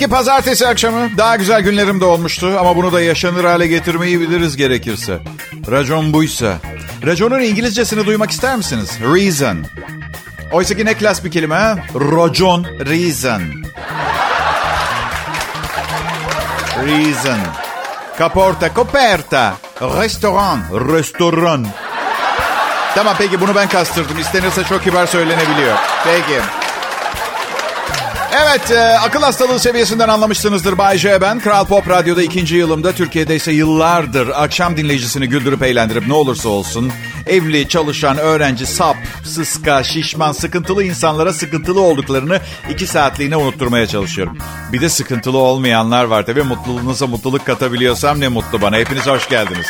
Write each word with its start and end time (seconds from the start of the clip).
Peki 0.00 0.10
pazartesi 0.10 0.66
akşamı 0.66 1.18
daha 1.18 1.36
güzel 1.36 1.62
günlerim 1.62 2.00
de 2.00 2.04
olmuştu 2.04 2.56
ama 2.60 2.76
bunu 2.76 2.92
da 2.92 3.00
yaşanır 3.00 3.44
hale 3.44 3.66
getirmeyi 3.66 4.20
biliriz 4.20 4.56
gerekirse. 4.56 5.18
Racon 5.70 6.12
buysa. 6.12 6.56
Raconun 7.06 7.40
İngilizcesini 7.40 8.06
duymak 8.06 8.30
ister 8.30 8.56
misiniz? 8.56 8.90
Reason. 9.00 9.58
Oysa 10.52 10.74
ki 10.74 10.84
ne 10.84 10.94
klas 10.94 11.24
bir 11.24 11.30
kelime 11.30 11.54
ha? 11.54 11.78
Racon, 11.94 12.64
reason. 12.64 13.42
Reason. 16.86 17.38
Kaporta, 18.18 18.74
coperta. 18.74 19.54
Restoran, 19.80 20.60
restoran. 20.72 21.66
Tamam 22.94 23.14
peki 23.18 23.40
bunu 23.40 23.54
ben 23.54 23.68
kastırdım. 23.68 24.18
İstenirse 24.18 24.64
çok 24.64 24.84
kibar 24.84 25.06
söylenebiliyor. 25.06 25.76
Peki. 26.04 26.59
Evet, 28.32 28.70
e, 28.70 28.98
akıl 28.98 29.22
hastalığı 29.22 29.58
seviyesinden 29.58 30.08
anlamışsınızdır 30.08 30.78
Bay 30.78 30.98
J. 30.98 31.20
Ben 31.20 31.40
Kral 31.40 31.64
Pop 31.64 31.88
Radyo'da 31.88 32.22
ikinci 32.22 32.56
yılımda 32.56 32.92
Türkiye'de 32.92 33.36
ise 33.36 33.52
yıllardır 33.52 34.28
akşam 34.28 34.76
dinleyicisini 34.76 35.28
güldürüp 35.28 35.62
eğlendirip 35.62 36.06
ne 36.06 36.14
olursa 36.14 36.48
olsun 36.48 36.92
evli, 37.26 37.68
çalışan, 37.68 38.18
öğrenci, 38.18 38.66
sap, 38.66 38.96
sıska, 39.24 39.82
şişman, 39.82 40.32
sıkıntılı 40.32 40.84
insanlara 40.84 41.32
sıkıntılı 41.32 41.80
olduklarını 41.80 42.40
iki 42.70 42.86
saatliğine 42.86 43.36
unutturmaya 43.36 43.86
çalışıyorum. 43.86 44.38
Bir 44.72 44.80
de 44.80 44.88
sıkıntılı 44.88 45.38
olmayanlar 45.38 46.04
var 46.04 46.26
tabii 46.26 46.42
mutluluğunuza 46.42 47.06
mutluluk 47.06 47.46
katabiliyorsam 47.46 48.20
ne 48.20 48.28
mutlu 48.28 48.62
bana. 48.62 48.76
Hepiniz 48.76 49.06
hoş 49.06 49.28
geldiniz. 49.28 49.66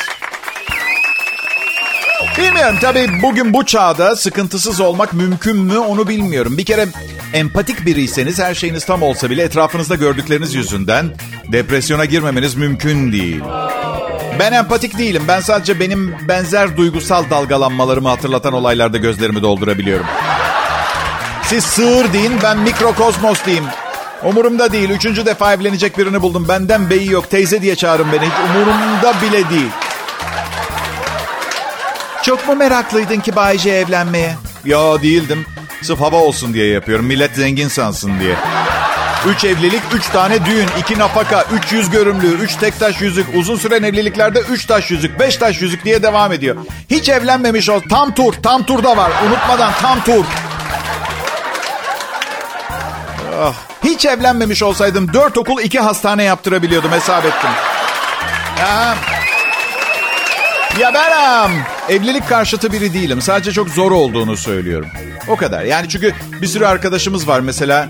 Bilmiyorum 2.39 2.77
tabii 2.81 3.09
bugün 3.23 3.55
bu 3.55 3.67
çağda 3.67 4.17
sıkıntısız 4.17 4.81
olmak 4.81 5.13
mümkün 5.13 5.57
mü 5.57 5.79
onu 5.79 6.09
bilmiyorum. 6.09 6.59
Bir 6.59 6.65
kere 6.65 6.87
empatik 7.33 7.87
biriyseniz 7.87 8.39
her 8.39 8.55
şeyiniz 8.55 8.85
tam 8.85 9.03
olsa 9.03 9.31
bile 9.31 9.43
etrafınızda 9.43 9.95
gördükleriniz 9.95 10.55
yüzünden 10.55 11.15
depresyona 11.53 12.05
girmemeniz 12.05 12.55
mümkün 12.55 13.13
değil. 13.13 13.41
Ben 14.39 14.53
empatik 14.53 14.99
değilim. 14.99 15.23
Ben 15.29 15.41
sadece 15.41 15.81
benim 15.81 16.15
benzer 16.29 16.77
duygusal 16.77 17.31
dalgalanmalarımı 17.31 18.09
hatırlatan 18.09 18.53
olaylarda 18.53 18.99
gözlerimi 18.99 19.43
doldurabiliyorum. 19.43 20.07
Siz 21.43 21.65
sığır 21.65 22.13
deyin, 22.13 22.33
ben 22.43 22.59
mikrokozmos 22.59 23.45
diyeyim. 23.45 23.65
Umurumda 24.25 24.73
değil. 24.73 24.91
Üçüncü 24.91 25.27
defa 25.27 25.55
evlenecek 25.55 25.99
birini 25.99 26.23
buldum. 26.23 26.49
Benden 26.49 26.91
beyi 26.91 27.11
yok. 27.11 27.31
Teyze 27.31 27.63
diye 27.63 27.77
çağırın 27.77 28.13
beni. 28.13 28.27
Hiç 28.27 28.33
umurumda 28.51 29.15
bile 29.23 29.51
değil. 29.51 29.71
Çok 32.23 32.49
mu 32.49 32.55
meraklıydın 32.55 33.21
ki 33.21 33.37
Bayce 33.37 33.71
evlenmeye? 33.71 34.35
Ya 34.65 35.03
değildim. 35.03 35.47
Sırf 35.83 36.01
hava 36.01 36.17
olsun 36.17 36.55
diye 36.55 36.67
yapıyorum. 36.67 37.07
Millet 37.07 37.35
zengin 37.35 37.69
sansın 37.69 38.21
diye. 38.21 38.35
Üç 39.27 39.45
evlilik, 39.45 39.83
üç 39.95 40.07
tane 40.09 40.47
düğün, 40.47 40.69
iki 40.79 40.99
nafaka, 40.99 41.45
üç 41.53 41.73
yüz 41.73 41.91
görümlü, 41.91 42.27
üç 42.27 42.57
tek 42.57 42.79
taş 42.79 43.01
yüzük, 43.01 43.27
uzun 43.35 43.57
süren 43.57 43.83
evliliklerde 43.83 44.41
üç 44.41 44.67
taş 44.67 44.91
yüzük, 44.91 45.21
beş 45.21 45.37
taş 45.37 45.61
yüzük 45.63 45.85
diye 45.85 46.03
devam 46.03 46.33
ediyor. 46.33 46.57
Hiç 46.91 47.09
evlenmemiş 47.09 47.69
ol. 47.69 47.81
Tam 47.91 48.15
tur, 48.15 48.33
tam 48.43 48.63
turda 48.63 48.97
var. 48.97 49.11
Unutmadan 49.27 49.73
tam 49.83 50.05
tur. 50.05 50.25
Ah, 53.43 53.55
hiç 53.85 54.05
evlenmemiş 54.05 54.63
olsaydım 54.63 55.13
dört 55.13 55.39
okul 55.39 55.61
iki 55.63 55.81
hastane 55.81 56.25
yaptırabiliyordum 56.25 56.93
hesap 56.93 57.25
ettim. 57.25 57.51
Ya, 58.59 58.95
ya 60.79 60.95
ben 60.95 61.45
um, 61.45 61.53
evlilik 61.91 62.29
karşıtı 62.29 62.73
biri 62.73 62.95
değilim. 62.95 63.23
Sadece 63.23 63.53
çok 63.53 63.69
zor 63.69 63.93
olduğunu 63.93 64.37
söylüyorum. 64.37 64.89
O 65.29 65.37
kadar. 65.37 65.63
Yani 65.63 65.89
çünkü 65.89 66.15
bir 66.43 66.47
sürü 66.47 66.67
arkadaşımız 66.67 67.29
var 67.29 67.41
mesela. 67.41 67.89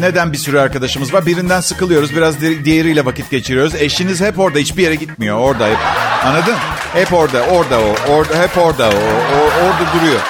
Neden 0.00 0.32
bir 0.32 0.38
sürü 0.38 0.58
arkadaşımız 0.58 1.14
var? 1.14 1.26
Birinden 1.26 1.60
sıkılıyoruz. 1.60 2.16
Biraz 2.16 2.40
diğeriyle 2.40 3.04
vakit 3.04 3.30
geçiriyoruz. 3.30 3.74
Eşiniz 3.74 4.20
hep 4.20 4.38
orada. 4.38 4.58
Hiçbir 4.58 4.82
yere 4.82 4.94
gitmiyor. 4.94 5.38
Orada 5.38 5.66
hep. 5.66 5.78
Anladın? 6.24 6.54
Hep 6.92 7.12
orada. 7.12 7.42
Orada 7.42 7.78
o. 7.80 8.12
Orada, 8.12 8.42
hep 8.42 8.58
orada 8.58 8.88
o. 8.88 9.36
o 9.36 9.64
orada 9.64 9.92
duruyor. 9.94 10.20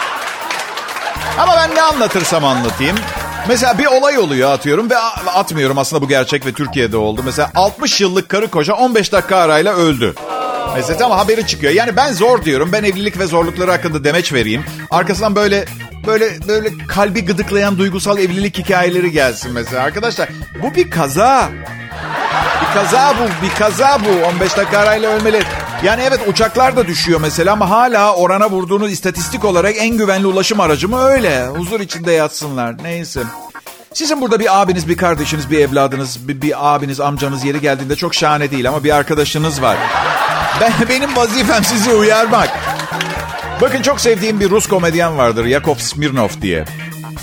Ama 1.39 1.57
ben 1.57 1.75
ne 1.75 1.83
anlatırsam 1.83 2.45
anlatayım. 2.45 2.97
Mesela 3.49 3.79
bir 3.79 3.87
olay 3.87 4.19
oluyor 4.19 4.51
atıyorum 4.51 4.91
ve 4.91 4.99
atmıyorum 5.27 5.79
aslında 5.79 6.03
bu 6.03 6.09
gerçek 6.09 6.47
ve 6.47 6.53
Türkiye'de 6.53 6.97
oldu. 6.97 7.23
Mesela 7.25 7.51
60 7.55 8.01
yıllık 8.01 8.29
karı 8.29 8.49
koca 8.49 8.75
15 8.75 9.13
dakika 9.13 9.37
arayla 9.37 9.75
öldü. 9.75 10.15
Mesela 10.75 11.07
ama 11.07 11.19
haberi 11.19 11.47
çıkıyor. 11.47 11.73
Yani 11.73 11.97
ben 11.97 12.13
zor 12.13 12.45
diyorum. 12.45 12.69
Ben 12.73 12.85
evlilik 12.85 13.19
ve 13.19 13.27
zorlukları 13.27 13.71
hakkında 13.71 14.05
demeç 14.05 14.33
vereyim. 14.33 14.65
Arkasından 14.91 15.37
böyle 15.37 15.65
böyle 16.07 16.49
böyle 16.49 16.69
kalbi 16.89 17.25
gıdıklayan 17.25 17.79
duygusal 17.79 18.19
evlilik 18.19 18.59
hikayeleri 18.59 19.13
gelsin 19.13 19.53
mesela. 19.53 19.83
Arkadaşlar 19.83 20.29
bu 20.63 20.75
bir 20.75 20.91
kaza. 20.91 21.49
Bir 22.61 22.75
kaza 22.75 23.15
bu, 23.21 23.47
bir 23.47 23.55
kaza 23.55 23.99
bu. 24.01 24.27
15 24.27 24.57
dakika 24.57 24.79
arayla 24.79 25.11
ölmeli. 25.11 25.43
Yani 25.85 26.03
evet 26.03 26.21
uçaklar 26.29 26.77
da 26.77 26.87
düşüyor 26.87 27.21
mesela 27.21 27.53
ama 27.53 27.71
hala 27.71 28.15
orana 28.15 28.51
vurduğunuz 28.51 28.93
istatistik 28.93 29.45
olarak 29.45 29.75
en 29.79 29.97
güvenli 29.97 30.27
ulaşım 30.27 30.61
aracı 30.61 30.89
mı 30.89 31.05
öyle. 31.05 31.47
Huzur 31.47 31.81
içinde 31.81 32.13
yatsınlar. 32.13 32.75
Neyse. 32.83 33.21
Sizin 33.95 34.21
burada 34.21 34.41
bir 34.41 34.63
abiniz, 34.63 34.89
bir 34.89 34.97
kardeşiniz, 34.97 35.51
bir 35.51 35.59
evladınız, 35.59 36.29
bir, 36.29 36.43
bir 36.43 36.75
abiniz, 36.75 37.01
amcanız 37.01 37.45
yeri 37.45 37.61
geldiğinde 37.61 37.97
çok 37.97 38.15
şahane 38.15 38.51
değil 38.51 38.69
ama 38.69 38.85
bir 38.85 38.97
arkadaşınız 38.97 39.63
var. 39.63 39.77
Ben, 40.61 40.73
benim 40.89 41.17
vazifem 41.17 41.65
sizi 41.65 41.93
uyarmak. 41.93 42.49
Bakın 43.61 43.83
çok 43.83 44.01
sevdiğim 44.01 44.41
bir 44.41 44.51
Rus 44.51 44.67
komedyen 44.67 45.19
vardır. 45.19 45.45
Yakov 45.45 45.75
Smirnov 45.75 46.29
diye. 46.43 46.65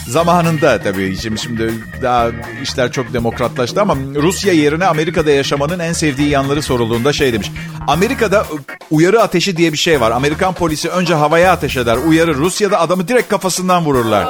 Zamanında 0.07 0.81
tabii 0.83 1.17
şimdi, 1.17 1.39
şimdi 1.39 1.73
daha 2.01 2.27
işler 2.63 2.91
çok 2.91 3.13
demokratlaştı 3.13 3.81
ama 3.81 3.95
Rusya 4.15 4.53
yerine 4.53 4.85
Amerika'da 4.85 5.31
yaşamanın 5.31 5.79
en 5.79 5.93
sevdiği 5.93 6.29
yanları 6.29 6.61
sorulduğunda 6.61 7.13
şey 7.13 7.33
demiş. 7.33 7.51
Amerika'da 7.87 8.45
uyarı 8.91 9.21
ateşi 9.21 9.57
diye 9.57 9.73
bir 9.73 9.77
şey 9.77 10.01
var. 10.01 10.11
Amerikan 10.11 10.53
polisi 10.53 10.89
önce 10.89 11.13
havaya 11.13 11.51
ateş 11.51 11.77
eder, 11.77 11.97
uyarır. 12.07 12.35
Rusya'da 12.35 12.79
adamı 12.79 13.07
direkt 13.07 13.29
kafasından 13.29 13.85
vururlar. 13.85 14.27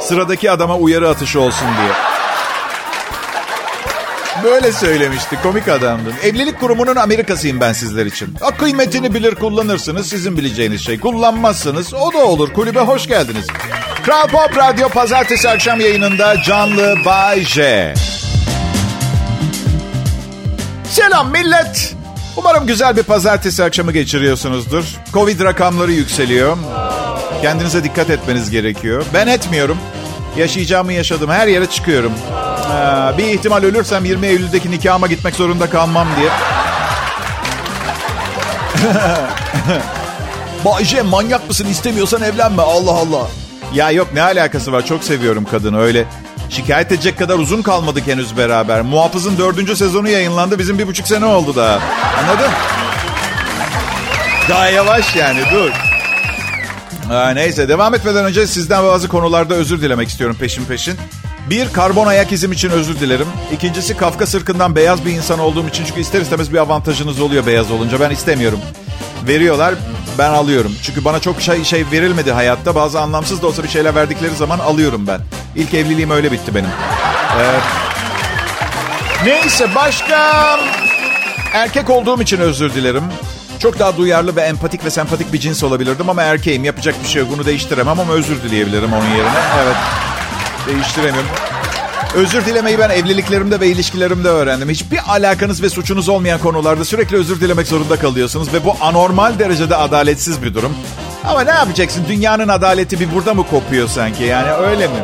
Sıradaki 0.00 0.50
adama 0.50 0.76
uyarı 0.76 1.08
atışı 1.08 1.40
olsun 1.40 1.68
diye. 1.82 2.19
Böyle 4.44 4.72
söylemişti. 4.72 5.38
Komik 5.42 5.68
adamdın. 5.68 6.14
Evlilik 6.22 6.60
kurumunun 6.60 6.96
Amerikasıyım 6.96 7.60
ben 7.60 7.72
sizler 7.72 8.06
için. 8.06 8.34
A, 8.40 8.50
kıymetini 8.56 9.14
bilir 9.14 9.34
kullanırsınız. 9.34 10.08
Sizin 10.08 10.36
bileceğiniz 10.36 10.80
şey. 10.80 11.00
Kullanmazsınız. 11.00 11.94
O 11.94 12.12
da 12.12 12.18
olur. 12.18 12.52
Kulübe 12.52 12.80
hoş 12.80 13.06
geldiniz. 13.06 13.46
Kral 14.04 14.28
Pop 14.28 14.56
Radyo 14.56 14.88
pazartesi 14.88 15.48
akşam 15.48 15.80
yayınında 15.80 16.42
canlı 16.42 16.94
Bay 17.04 17.40
J. 17.44 17.94
Selam 20.90 21.30
millet. 21.30 21.94
Umarım 22.36 22.66
güzel 22.66 22.96
bir 22.96 23.02
pazartesi 23.02 23.64
akşamı 23.64 23.92
geçiriyorsunuzdur. 23.92 24.84
Covid 25.12 25.40
rakamları 25.40 25.92
yükseliyor. 25.92 26.56
Kendinize 27.42 27.84
dikkat 27.84 28.10
etmeniz 28.10 28.50
gerekiyor. 28.50 29.04
Ben 29.14 29.26
etmiyorum. 29.26 29.78
Yaşayacağımı 30.36 30.92
yaşadım. 30.92 31.30
Her 31.30 31.46
yere 31.46 31.66
çıkıyorum. 31.66 32.12
Ee, 32.70 33.18
bir 33.18 33.24
ihtimal 33.24 33.62
ölürsem 33.62 34.04
20 34.04 34.26
Eylül'deki 34.26 34.70
nikahıma 34.70 35.06
gitmek 35.06 35.34
zorunda 35.34 35.70
kalmam 35.70 36.08
diye. 36.20 36.30
Bayce 40.64 41.02
manyak 41.02 41.48
mısın 41.48 41.66
istemiyorsan 41.66 42.22
evlenme 42.22 42.62
Allah 42.62 42.92
Allah. 42.92 43.26
Ya 43.74 43.90
yok 43.90 44.08
ne 44.14 44.22
alakası 44.22 44.72
var 44.72 44.86
çok 44.86 45.04
seviyorum 45.04 45.44
kadını 45.50 45.80
öyle. 45.80 46.04
Şikayet 46.50 46.92
edecek 46.92 47.18
kadar 47.18 47.38
uzun 47.38 47.62
kalmadık 47.62 48.06
henüz 48.06 48.36
beraber. 48.36 48.82
Muhafız'ın 48.82 49.38
dördüncü 49.38 49.76
sezonu 49.76 50.08
yayınlandı. 50.08 50.58
Bizim 50.58 50.78
bir 50.78 50.86
buçuk 50.86 51.08
sene 51.08 51.24
oldu 51.24 51.56
daha. 51.56 51.78
Anladın? 52.18 52.50
Daha 54.48 54.68
yavaş 54.68 55.16
yani 55.16 55.40
dur. 55.52 55.70
Aa, 57.12 57.30
neyse 57.30 57.68
devam 57.68 57.94
etmeden 57.94 58.24
önce 58.24 58.46
sizden 58.46 58.84
bazı 58.84 59.08
konularda 59.08 59.54
özür 59.54 59.82
dilemek 59.82 60.08
istiyorum 60.08 60.36
peşin 60.40 60.64
peşin. 60.64 60.96
Bir, 61.48 61.72
karbon 61.72 62.06
ayak 62.06 62.32
izim 62.32 62.52
için 62.52 62.70
özür 62.70 63.00
dilerim. 63.00 63.26
İkincisi, 63.52 63.96
Kafka 63.96 64.26
sırkından 64.26 64.76
beyaz 64.76 65.04
bir 65.04 65.12
insan 65.12 65.38
olduğum 65.38 65.68
için 65.68 65.84
çünkü 65.84 66.00
ister 66.00 66.20
istemez 66.20 66.52
bir 66.52 66.58
avantajınız 66.58 67.20
oluyor 67.20 67.46
beyaz 67.46 67.70
olunca. 67.70 68.00
Ben 68.00 68.10
istemiyorum. 68.10 68.60
Veriyorlar, 69.28 69.74
ben 70.18 70.30
alıyorum. 70.30 70.74
Çünkü 70.82 71.04
bana 71.04 71.20
çok 71.20 71.40
şey, 71.40 71.64
şey 71.64 71.84
verilmedi 71.92 72.32
hayatta. 72.32 72.74
Bazı 72.74 73.00
anlamsız 73.00 73.42
da 73.42 73.46
olsa 73.46 73.62
bir 73.62 73.68
şeyler 73.68 73.94
verdikleri 73.94 74.34
zaman 74.34 74.58
alıyorum 74.58 75.06
ben. 75.06 75.20
İlk 75.56 75.74
evliliğim 75.74 76.10
öyle 76.10 76.32
bitti 76.32 76.54
benim. 76.54 76.70
Ee, 77.40 77.60
neyse, 79.24 79.74
başka... 79.74 80.58
Erkek 81.52 81.90
olduğum 81.90 82.22
için 82.22 82.38
özür 82.38 82.74
dilerim. 82.74 83.04
Çok 83.58 83.78
daha 83.78 83.96
duyarlı 83.96 84.36
ve 84.36 84.40
empatik 84.40 84.84
ve 84.84 84.90
sempatik 84.90 85.32
bir 85.32 85.40
cins 85.40 85.62
olabilirdim 85.62 86.10
ama 86.10 86.22
erkeğim. 86.22 86.64
Yapacak 86.64 86.94
bir 87.04 87.08
şey 87.08 87.22
yok. 87.22 87.30
Bunu 87.32 87.46
değiştiremem 87.46 87.98
ama 88.00 88.12
özür 88.12 88.42
dileyebilirim 88.42 88.92
onun 88.92 89.08
yerine. 89.08 89.40
Evet. 89.64 89.76
Değiştiremiyorum. 90.66 91.30
Özür 92.14 92.46
dilemeyi 92.46 92.78
ben 92.78 92.90
evliliklerimde 92.90 93.60
ve 93.60 93.68
ilişkilerimde 93.68 94.28
öğrendim. 94.28 94.68
Hiçbir 94.68 94.98
alakanız 95.08 95.62
ve 95.62 95.70
suçunuz 95.70 96.08
olmayan 96.08 96.40
konularda 96.40 96.84
sürekli 96.84 97.16
özür 97.16 97.40
dilemek 97.40 97.66
zorunda 97.66 97.96
kalıyorsunuz. 97.96 98.52
Ve 98.52 98.64
bu 98.64 98.76
anormal 98.80 99.38
derecede 99.38 99.76
adaletsiz 99.76 100.42
bir 100.42 100.54
durum. 100.54 100.72
Ama 101.24 101.42
ne 101.42 101.50
yapacaksın? 101.50 102.04
Dünyanın 102.08 102.48
adaleti 102.48 103.00
bir 103.00 103.14
burada 103.14 103.34
mı 103.34 103.46
kopuyor 103.46 103.88
sanki? 103.88 104.24
Yani 104.24 104.50
öyle 104.50 104.86
mi? 104.86 104.94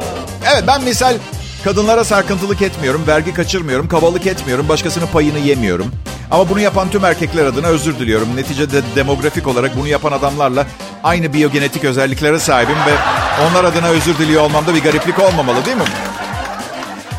Evet 0.53 0.65
ben 0.67 0.83
misal 0.83 1.15
Kadınlara 1.67 2.05
sarkıntılık 2.05 2.63
etmiyorum, 2.63 3.05
vergi 3.07 3.35
kaçırmıyorum, 3.35 3.89
kabalık 3.89 4.27
etmiyorum, 4.27 4.69
başkasının 4.69 5.07
payını 5.07 5.39
yemiyorum. 5.39 5.87
Ama 6.31 6.49
bunu 6.49 6.61
yapan 6.61 6.91
tüm 6.91 7.05
erkekler 7.05 7.45
adına 7.45 7.67
özür 7.67 7.99
diliyorum. 7.99 8.37
Neticede 8.37 8.83
demografik 8.97 9.47
olarak 9.47 9.77
bunu 9.77 9.89
yapan 9.89 10.13
adamlarla 10.13 10.67
aynı 11.05 11.33
biyogenetik 11.33 11.85
özelliklere 11.85 12.39
sahibim 12.39 12.77
ve 12.77 12.95
onlar 13.51 13.65
adına 13.65 13.89
özür 13.89 14.19
diliyor 14.19 14.43
olmamda 14.43 14.75
bir 14.75 14.83
gariplik 14.83 15.19
olmamalı 15.19 15.65
değil 15.67 15.77
mi? 15.77 15.83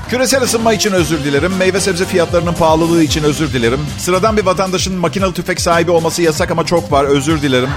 Küresel 0.10 0.42
ısınma 0.42 0.74
için 0.74 0.92
özür 0.92 1.24
dilerim. 1.24 1.56
Meyve 1.58 1.80
sebze 1.80 2.06
fiyatlarının 2.06 2.54
pahalılığı 2.54 3.04
için 3.04 3.24
özür 3.24 3.54
dilerim. 3.54 3.80
Sıradan 3.98 4.38
bir 4.38 4.46
vatandaşın 4.46 4.96
makinalı 4.96 5.34
tüfek 5.34 5.62
sahibi 5.62 5.92
olması 5.92 6.22
yasak 6.22 6.52
ama 6.52 6.66
çok 6.66 6.92
var. 6.92 7.04
Özür 7.04 7.42
dilerim. 7.42 7.70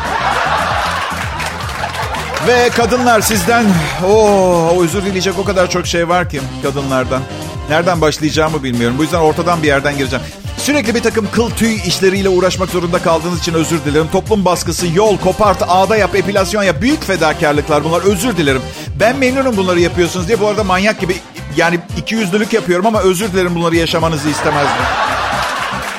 Ve 2.46 2.68
kadınlar 2.68 3.20
sizden 3.20 3.64
o 4.08 4.82
özür 4.82 5.04
dileyecek 5.04 5.38
o 5.38 5.44
kadar 5.44 5.70
çok 5.70 5.86
şey 5.86 6.08
var 6.08 6.30
ki 6.30 6.40
kadınlardan. 6.62 7.22
Nereden 7.70 8.00
başlayacağımı 8.00 8.62
bilmiyorum. 8.62 8.98
Bu 8.98 9.02
yüzden 9.02 9.18
ortadan 9.18 9.62
bir 9.62 9.66
yerden 9.66 9.98
gireceğim. 9.98 10.24
Sürekli 10.60 10.94
bir 10.94 11.02
takım 11.02 11.30
kıl 11.32 11.50
tüy 11.50 11.74
işleriyle 11.86 12.28
uğraşmak 12.28 12.70
zorunda 12.70 12.98
kaldığınız 12.98 13.38
için 13.40 13.54
özür 13.54 13.84
dilerim. 13.84 14.08
Toplum 14.12 14.44
baskısı, 14.44 14.86
yol, 14.94 15.18
kopart, 15.18 15.62
ağda 15.68 15.96
yap, 15.96 16.14
epilasyon 16.14 16.62
yap. 16.62 16.76
Büyük 16.80 17.04
fedakarlıklar 17.04 17.84
bunlar. 17.84 18.02
Özür 18.02 18.36
dilerim. 18.36 18.62
Ben 19.00 19.16
memnunum 19.16 19.56
bunları 19.56 19.80
yapıyorsunuz 19.80 20.28
diye. 20.28 20.40
Bu 20.40 20.48
arada 20.48 20.64
manyak 20.64 21.00
gibi 21.00 21.16
yani 21.56 21.78
iki 21.98 22.14
yüzlülük 22.14 22.52
yapıyorum 22.52 22.86
ama 22.86 23.00
özür 23.00 23.32
dilerim 23.32 23.54
bunları 23.54 23.76
yaşamanızı 23.76 24.28
istemezdim. 24.28 24.84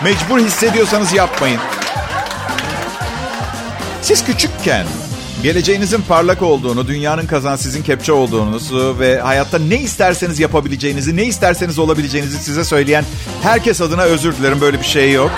Mecbur 0.04 0.40
hissediyorsanız 0.40 1.14
yapmayın. 1.14 1.60
Siz 4.02 4.26
küçükken 4.26 4.86
geleceğinizin 5.44 6.02
parlak 6.02 6.42
olduğunu, 6.42 6.88
dünyanın 6.88 7.26
kazan 7.26 7.56
sizin 7.56 7.84
kepçe 7.84 8.14
olduğunuzu 8.14 8.96
ve 9.00 9.20
hayatta 9.20 9.60
ne 9.60 9.76
isterseniz 9.76 10.40
yapabileceğinizi, 10.40 11.16
ne 11.16 11.24
isterseniz 11.24 11.80
olabileceğinizi 11.80 12.38
size 12.38 12.64
söyleyen 12.64 13.06
herkes 13.44 13.82
adına 13.82 14.02
özür 14.02 14.38
dilerim. 14.38 14.62
Böyle 14.62 14.80
bir 14.80 14.86
şey 14.86 15.12
yok. 15.12 15.32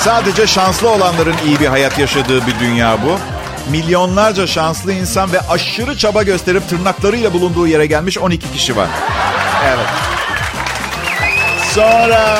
Sadece 0.00 0.46
şanslı 0.46 0.90
olanların 0.90 1.34
iyi 1.46 1.60
bir 1.60 1.66
hayat 1.66 1.98
yaşadığı 1.98 2.46
bir 2.46 2.58
dünya 2.60 2.98
bu. 3.04 3.18
Milyonlarca 3.70 4.46
şanslı 4.46 4.92
insan 4.92 5.32
ve 5.32 5.40
aşırı 5.40 5.96
çaba 5.96 6.22
gösterip 6.22 6.68
tırnaklarıyla 6.68 7.32
bulunduğu 7.32 7.66
yere 7.66 7.86
gelmiş 7.86 8.18
12 8.18 8.52
kişi 8.52 8.76
var. 8.76 8.88
Evet. 9.66 9.86
Sonra... 11.74 12.38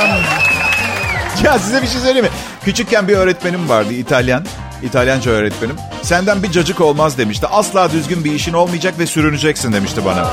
Ya 1.45 1.59
size 1.59 1.83
bir 1.83 1.87
şey 1.87 2.01
söyleyeyim 2.01 2.25
mi? 2.25 2.31
Küçükken 2.65 3.09
bir 3.09 3.17
öğretmenim 3.17 3.69
vardı 3.69 3.93
İtalyan. 3.93 4.45
İtalyanca 4.83 5.31
öğretmenim. 5.31 5.77
Senden 6.03 6.43
bir 6.43 6.51
cacık 6.51 6.81
olmaz 6.81 7.19
demişti. 7.19 7.47
Asla 7.47 7.93
düzgün 7.93 8.25
bir 8.25 8.33
işin 8.33 8.53
olmayacak 8.53 8.99
ve 8.99 9.07
sürüneceksin 9.07 9.73
demişti 9.73 10.05
bana. 10.05 10.31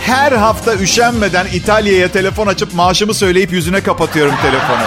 Her 0.00 0.32
hafta 0.32 0.74
üşenmeden 0.74 1.46
İtalya'ya 1.52 2.12
telefon 2.12 2.46
açıp 2.46 2.74
maaşımı 2.74 3.14
söyleyip 3.14 3.52
yüzüne 3.52 3.80
kapatıyorum 3.80 4.34
telefonu. 4.42 4.82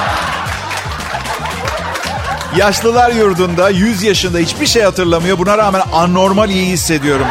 Yaşlılar 2.57 3.11
yurdunda 3.11 3.69
100 3.69 4.03
yaşında 4.03 4.37
hiçbir 4.37 4.65
şey 4.67 4.83
hatırlamıyor. 4.83 5.37
Buna 5.37 5.57
rağmen 5.57 5.81
anormal 5.93 6.49
iyi 6.49 6.65
hissediyorum. 6.65 7.27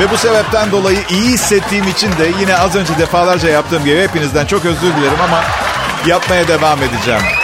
Ve 0.00 0.10
bu 0.10 0.16
sebepten 0.16 0.70
dolayı 0.70 0.98
iyi 1.10 1.28
hissettiğim 1.28 1.88
için 1.88 2.08
de 2.08 2.30
yine 2.40 2.56
az 2.56 2.76
önce 2.76 2.98
defalarca 2.98 3.48
yaptığım 3.48 3.84
gibi 3.84 4.00
hepinizden 4.02 4.46
çok 4.46 4.64
özür 4.64 4.80
dilerim 4.80 5.20
ama 5.24 5.40
yapmaya 6.06 6.48
devam 6.48 6.78
edeceğim. 6.82 7.37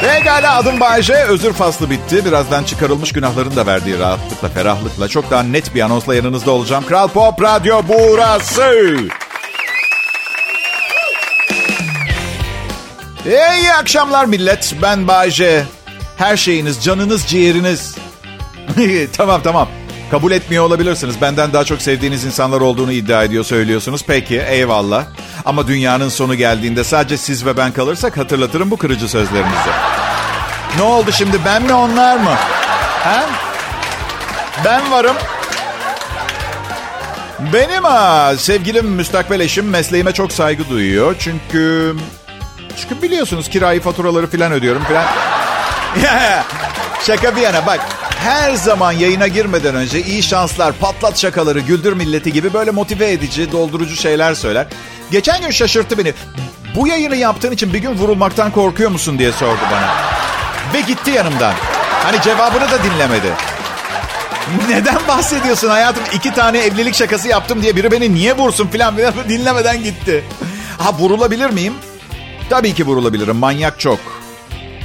Pekala 0.00 0.56
adım 0.56 0.80
Bayece. 0.80 1.14
Özür 1.14 1.52
faslı 1.52 1.90
bitti. 1.90 2.24
Birazdan 2.24 2.64
çıkarılmış 2.64 3.12
günahların 3.12 3.56
da 3.56 3.66
verdiği 3.66 3.98
rahatlıkla, 3.98 4.48
ferahlıkla 4.48 5.08
çok 5.08 5.30
daha 5.30 5.42
net 5.42 5.74
bir 5.74 5.80
anonsla 5.80 6.14
yanınızda 6.14 6.50
olacağım. 6.50 6.86
Kral 6.86 7.08
Pop 7.08 7.42
Radyo 7.42 7.82
burası. 7.88 8.96
İyi 13.26 13.72
akşamlar 13.72 14.24
millet. 14.24 14.74
Ben 14.82 15.08
Bayece. 15.08 15.64
Her 16.16 16.36
şeyiniz, 16.36 16.84
canınız, 16.84 17.26
ciğeriniz. 17.26 17.96
tamam 19.16 19.40
tamam. 19.44 19.68
Kabul 20.10 20.32
etmiyor 20.32 20.64
olabilirsiniz. 20.64 21.20
Benden 21.20 21.52
daha 21.52 21.64
çok 21.64 21.82
sevdiğiniz 21.82 22.24
insanlar 22.24 22.60
olduğunu 22.60 22.92
iddia 22.92 23.24
ediyor 23.24 23.44
söylüyorsunuz. 23.44 24.04
Peki 24.06 24.40
eyvallah. 24.40 25.04
Ama 25.44 25.68
dünyanın 25.68 26.08
sonu 26.08 26.34
geldiğinde 26.34 26.84
sadece 26.84 27.16
siz 27.16 27.46
ve 27.46 27.56
ben 27.56 27.72
kalırsak 27.72 28.16
hatırlatırım 28.16 28.70
bu 28.70 28.76
kırıcı 28.76 29.08
sözlerinizi. 29.08 29.70
Ne 30.76 30.82
oldu 30.82 31.12
şimdi 31.12 31.44
ben 31.44 31.62
mi 31.62 31.72
onlar 31.72 32.16
mı? 32.16 32.34
Ha? 33.04 33.26
Ben 34.64 34.90
varım. 34.90 35.16
Benim 37.52 37.84
ha, 37.84 38.34
sevgilim 38.36 38.86
müstakbel 38.86 39.40
eşim 39.40 39.68
mesleğime 39.68 40.12
çok 40.12 40.32
saygı 40.32 40.68
duyuyor. 40.68 41.16
Çünkü 41.18 41.96
çünkü 42.76 43.02
biliyorsunuz 43.02 43.48
kirayı 43.48 43.80
faturaları 43.80 44.26
falan 44.30 44.52
ödüyorum 44.52 44.82
falan. 44.84 45.04
Şaka 47.06 47.36
bir 47.36 47.40
yana 47.40 47.66
bak 47.66 47.80
her 48.20 48.54
zaman 48.54 48.92
yayına 48.92 49.28
girmeden 49.28 49.74
önce 49.74 50.02
iyi 50.02 50.22
şanslar, 50.22 50.72
patlat 50.72 51.18
şakaları, 51.18 51.60
güldür 51.60 51.92
milleti 51.92 52.32
gibi 52.32 52.52
böyle 52.52 52.70
motive 52.70 53.10
edici, 53.12 53.52
doldurucu 53.52 53.96
şeyler 53.96 54.34
söyler. 54.34 54.66
Geçen 55.10 55.40
gün 55.40 55.50
şaşırttı 55.50 55.98
beni. 55.98 56.14
Bu 56.76 56.88
yayını 56.88 57.16
yaptığın 57.16 57.52
için 57.52 57.72
bir 57.72 57.78
gün 57.78 57.94
vurulmaktan 57.94 58.50
korkuyor 58.50 58.90
musun 58.90 59.18
diye 59.18 59.32
sordu 59.32 59.60
bana. 59.72 59.94
Ve 60.74 60.80
gitti 60.80 61.10
yanımdan. 61.10 61.54
Hani 62.04 62.22
cevabını 62.22 62.70
da 62.70 62.78
dinlemedi. 62.84 63.32
Neden 64.68 65.08
bahsediyorsun 65.08 65.68
hayatım? 65.68 66.02
İki 66.14 66.34
tane 66.34 66.58
evlilik 66.58 66.94
şakası 66.94 67.28
yaptım 67.28 67.62
diye 67.62 67.76
biri 67.76 67.90
beni 67.90 68.14
niye 68.14 68.36
vursun 68.36 68.68
filan 68.68 68.94
dinlemeden 69.28 69.82
gitti. 69.82 70.24
Ha 70.78 70.92
vurulabilir 70.98 71.50
miyim? 71.50 71.74
Tabii 72.50 72.74
ki 72.74 72.86
vurulabilirim. 72.86 73.36
Manyak 73.36 73.80
çok. 73.80 74.19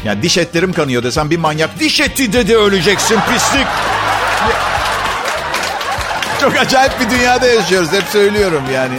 Yani 0.05 0.21
diş 0.21 0.37
etlerim 0.37 0.73
kanıyor 0.73 1.03
desem 1.03 1.29
bir 1.29 1.37
manyak 1.37 1.79
diş 1.79 1.99
eti 1.99 2.33
dedi 2.33 2.57
öleceksin 2.57 3.19
pislik. 3.29 3.67
Çok 6.41 6.57
acayip 6.57 6.99
bir 6.99 7.09
dünyada 7.09 7.47
yaşıyoruz. 7.47 7.91
Hep 7.91 8.03
söylüyorum 8.03 8.63
yani. 8.73 8.95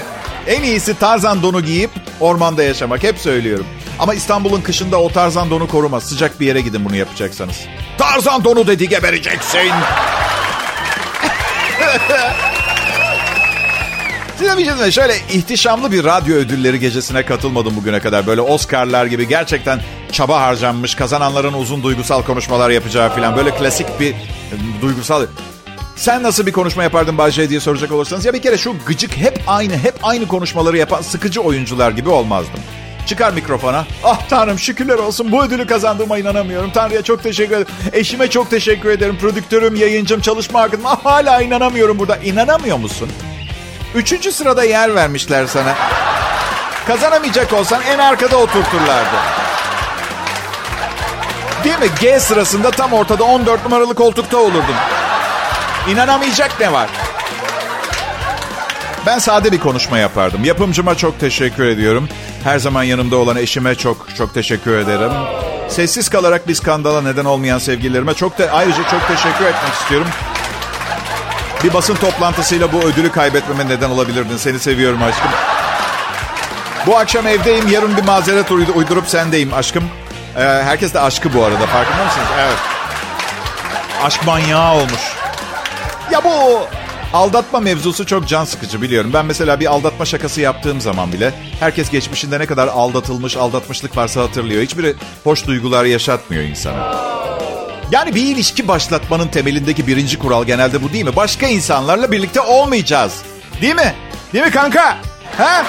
En 0.46 0.62
iyisi 0.62 0.98
tarzan 0.98 1.42
donu 1.42 1.60
giyip 1.60 1.90
ormanda 2.20 2.62
yaşamak. 2.62 3.02
Hep 3.02 3.18
söylüyorum. 3.18 3.66
Ama 3.98 4.14
İstanbul'un 4.14 4.60
kışında 4.60 5.00
o 5.00 5.08
tarzan 5.08 5.50
donu 5.50 5.68
korumaz. 5.68 6.02
Sıcak 6.02 6.40
bir 6.40 6.46
yere 6.46 6.60
gidin 6.60 6.84
bunu 6.84 6.96
yapacaksanız. 6.96 7.56
Tarzan 7.98 8.44
donu 8.44 8.66
dedi 8.66 8.88
gebereceksin. 8.88 9.70
Size 14.38 14.58
bir. 14.58 14.92
Şöyle 14.92 15.14
ihtişamlı 15.32 15.92
bir 15.92 16.04
radyo 16.04 16.36
ödülleri 16.36 16.80
gecesine 16.80 17.26
katılmadım 17.26 17.76
bugüne 17.76 18.00
kadar. 18.00 18.26
Böyle 18.26 18.40
Oscar'lar 18.40 19.06
gibi 19.06 19.28
gerçekten 19.28 19.80
çaba 20.12 20.40
harcanmış, 20.40 20.94
kazananların 20.94 21.52
uzun 21.52 21.82
duygusal 21.82 22.22
konuşmalar 22.22 22.70
yapacağı 22.70 23.10
falan. 23.10 23.36
Böyle 23.36 23.50
klasik 23.50 24.00
bir 24.00 24.14
duygusal... 24.82 25.26
Sen 25.96 26.22
nasıl 26.22 26.46
bir 26.46 26.52
konuşma 26.52 26.82
yapardın 26.82 27.18
Bahçe 27.18 27.50
diye 27.50 27.60
soracak 27.60 27.92
olursanız. 27.92 28.24
Ya 28.24 28.32
bir 28.32 28.42
kere 28.42 28.58
şu 28.58 28.74
gıcık 28.86 29.16
hep 29.16 29.40
aynı, 29.46 29.76
hep 29.76 29.94
aynı 30.02 30.28
konuşmaları 30.28 30.78
yapan 30.78 31.02
sıkıcı 31.02 31.40
oyuncular 31.40 31.90
gibi 31.90 32.08
olmazdım. 32.08 32.60
Çıkar 33.06 33.32
mikrofona. 33.32 33.86
Ah 34.04 34.28
Tanrım 34.28 34.58
şükürler 34.58 34.94
olsun 34.94 35.32
bu 35.32 35.44
ödülü 35.44 35.66
kazandığıma 35.66 36.18
inanamıyorum. 36.18 36.70
Tanrı'ya 36.70 37.02
çok 37.02 37.22
teşekkür 37.22 37.56
ederim. 37.56 37.72
Eşime 37.92 38.30
çok 38.30 38.50
teşekkür 38.50 38.88
ederim. 38.90 39.18
Prodüktörüm, 39.18 39.76
yayıncım, 39.76 40.20
çalışma 40.20 40.60
arkadaşım. 40.60 40.86
Ah, 40.86 41.04
hala 41.04 41.42
inanamıyorum 41.42 41.98
burada. 41.98 42.16
İnanamıyor 42.16 42.76
musun? 42.76 43.08
Üçüncü 43.96 44.32
sırada 44.32 44.64
yer 44.64 44.94
vermişler 44.94 45.46
sana. 45.46 45.74
Kazanamayacak 46.86 47.52
olsan 47.52 47.82
en 47.82 47.98
arkada 47.98 48.36
oturturlardı. 48.36 49.16
Değil 51.64 51.78
mi? 51.78 51.86
G 52.00 52.20
sırasında 52.20 52.70
tam 52.70 52.92
ortada 52.92 53.24
14 53.24 53.64
numaralı 53.64 53.94
koltukta 53.94 54.36
olurdum. 54.36 54.74
İnanamayacak 55.90 56.60
ne 56.60 56.72
var? 56.72 56.88
Ben 59.06 59.18
sade 59.18 59.52
bir 59.52 59.58
konuşma 59.58 59.98
yapardım. 59.98 60.44
Yapımcıma 60.44 60.94
çok 60.94 61.20
teşekkür 61.20 61.66
ediyorum. 61.66 62.08
Her 62.44 62.58
zaman 62.58 62.82
yanımda 62.82 63.16
olan 63.16 63.36
eşime 63.36 63.74
çok 63.74 64.16
çok 64.16 64.34
teşekkür 64.34 64.78
ederim. 64.78 65.12
Sessiz 65.68 66.08
kalarak 66.08 66.48
bir 66.48 66.54
skandala 66.54 67.02
neden 67.02 67.24
olmayan 67.24 67.58
sevgililerime 67.58 68.14
çok 68.14 68.38
da 68.38 68.50
ayrıca 68.52 68.82
çok 68.90 69.08
teşekkür 69.08 69.44
etmek 69.44 69.72
istiyorum. 69.80 70.08
Bir 71.64 71.72
basın 71.74 71.94
toplantısıyla 71.94 72.72
bu 72.72 72.80
ödülü 72.82 73.12
kaybetmeme 73.12 73.68
neden 73.68 73.90
olabilirdin. 73.90 74.36
Seni 74.36 74.58
seviyorum 74.58 75.02
aşkım. 75.02 75.30
Bu 76.86 76.96
akşam 76.96 77.26
evdeyim. 77.26 77.68
Yarın 77.68 77.96
bir 77.96 78.02
mazeret 78.02 78.50
uydurup 78.50 79.08
sendeyim 79.08 79.54
aşkım. 79.54 79.84
Ee, 80.36 80.40
herkes 80.40 80.94
de 80.94 81.00
aşkı 81.00 81.34
bu 81.34 81.44
arada. 81.44 81.66
Farkında 81.66 82.04
mısınız? 82.04 82.26
Evet. 82.40 82.56
Aşk 84.02 84.26
manyağı 84.26 84.74
olmuş. 84.74 85.16
Ya 86.12 86.24
bu 86.24 86.60
aldatma 87.12 87.60
mevzusu 87.60 88.06
çok 88.06 88.28
can 88.28 88.44
sıkıcı 88.44 88.82
biliyorum. 88.82 89.10
Ben 89.14 89.26
mesela 89.26 89.60
bir 89.60 89.66
aldatma 89.66 90.04
şakası 90.04 90.40
yaptığım 90.40 90.80
zaman 90.80 91.12
bile 91.12 91.34
herkes 91.60 91.90
geçmişinde 91.90 92.38
ne 92.38 92.46
kadar 92.46 92.68
aldatılmış, 92.68 93.36
aldatmışlık 93.36 93.96
varsa 93.96 94.22
hatırlıyor. 94.22 94.62
Hiçbiri 94.62 94.94
hoş 95.24 95.46
duygular 95.46 95.84
yaşatmıyor 95.84 96.42
insana. 96.42 97.15
Yani 97.90 98.14
bir 98.14 98.22
ilişki 98.22 98.68
başlatmanın 98.68 99.28
temelindeki 99.28 99.86
birinci 99.86 100.18
kural 100.18 100.44
genelde 100.44 100.82
bu 100.82 100.92
değil 100.92 101.04
mi? 101.04 101.16
Başka 101.16 101.46
insanlarla 101.46 102.12
birlikte 102.12 102.40
olmayacağız. 102.40 103.22
Değil 103.62 103.74
mi? 103.74 103.94
Değil 104.32 104.44
mi 104.44 104.50
kanka? 104.50 104.96
Ha? 105.38 105.64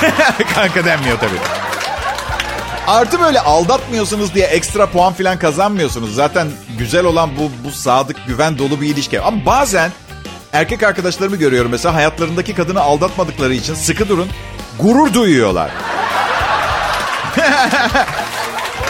Kanka 0.54 0.84
denmiyor 0.84 1.18
tabii. 1.18 1.38
Artı 2.86 3.20
böyle 3.20 3.40
aldatmıyorsunuz 3.40 4.34
diye 4.34 4.46
ekstra 4.46 4.86
puan 4.90 5.12
falan 5.12 5.38
kazanmıyorsunuz. 5.38 6.14
Zaten 6.14 6.48
güzel 6.78 7.04
olan 7.04 7.30
bu, 7.38 7.50
bu 7.64 7.70
sadık, 7.70 8.16
güven 8.26 8.58
dolu 8.58 8.80
bir 8.80 8.86
ilişki. 8.86 9.20
Ama 9.20 9.46
bazen 9.46 9.90
erkek 10.52 10.82
arkadaşlarımı 10.82 11.36
görüyorum 11.36 11.70
mesela 11.70 11.94
hayatlarındaki 11.94 12.54
kadını 12.54 12.80
aldatmadıkları 12.80 13.54
için 13.54 13.74
sıkı 13.74 14.08
durun 14.08 14.28
gurur 14.78 15.14
duyuyorlar. 15.14 15.70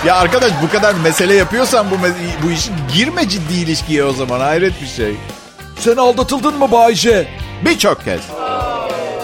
ya 0.04 0.16
arkadaş 0.16 0.52
bu 0.62 0.71
kadar 0.71 0.95
mesele 0.95 1.35
yapıyorsan 1.35 1.90
bu, 1.90 1.95
bu 2.42 2.50
işin 2.50 2.75
girme 2.95 3.28
ciddi 3.28 3.54
ilişkiye 3.54 4.04
o 4.04 4.12
zaman 4.12 4.40
hayret 4.40 4.83
bir 4.83 4.87
şey. 4.87 5.16
Sen 5.78 5.97
aldatıldın 5.97 6.59
mı 6.59 6.73
Bayce? 6.73 7.28
Birçok 7.64 8.04
kez. 8.04 8.21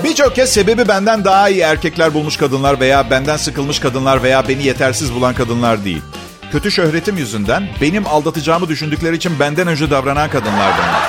Birçok 0.05 0.35
kez 0.35 0.53
sebebi 0.53 0.89
benden 0.89 1.25
daha 1.25 1.49
iyi 1.49 1.61
erkekler 1.61 2.15
bulmuş 2.15 2.37
kadınlar 2.37 2.81
veya 2.81 3.11
benden 3.11 3.37
sıkılmış 3.37 3.79
kadınlar 3.79 4.23
veya 4.23 4.49
beni 4.49 4.63
yetersiz 4.63 5.15
bulan 5.15 5.35
kadınlar 5.35 5.85
değil. 5.85 6.03
Kötü 6.53 6.71
şöhretim 6.71 7.17
yüzünden 7.17 7.69
benim 7.81 8.07
aldatacağımı 8.07 8.69
düşündükleri 8.69 9.17
için 9.17 9.41
benden 9.41 9.67
önce 9.67 9.91
davranan 9.91 10.31
kadınlar 10.31 10.73
bunlar. 10.79 11.03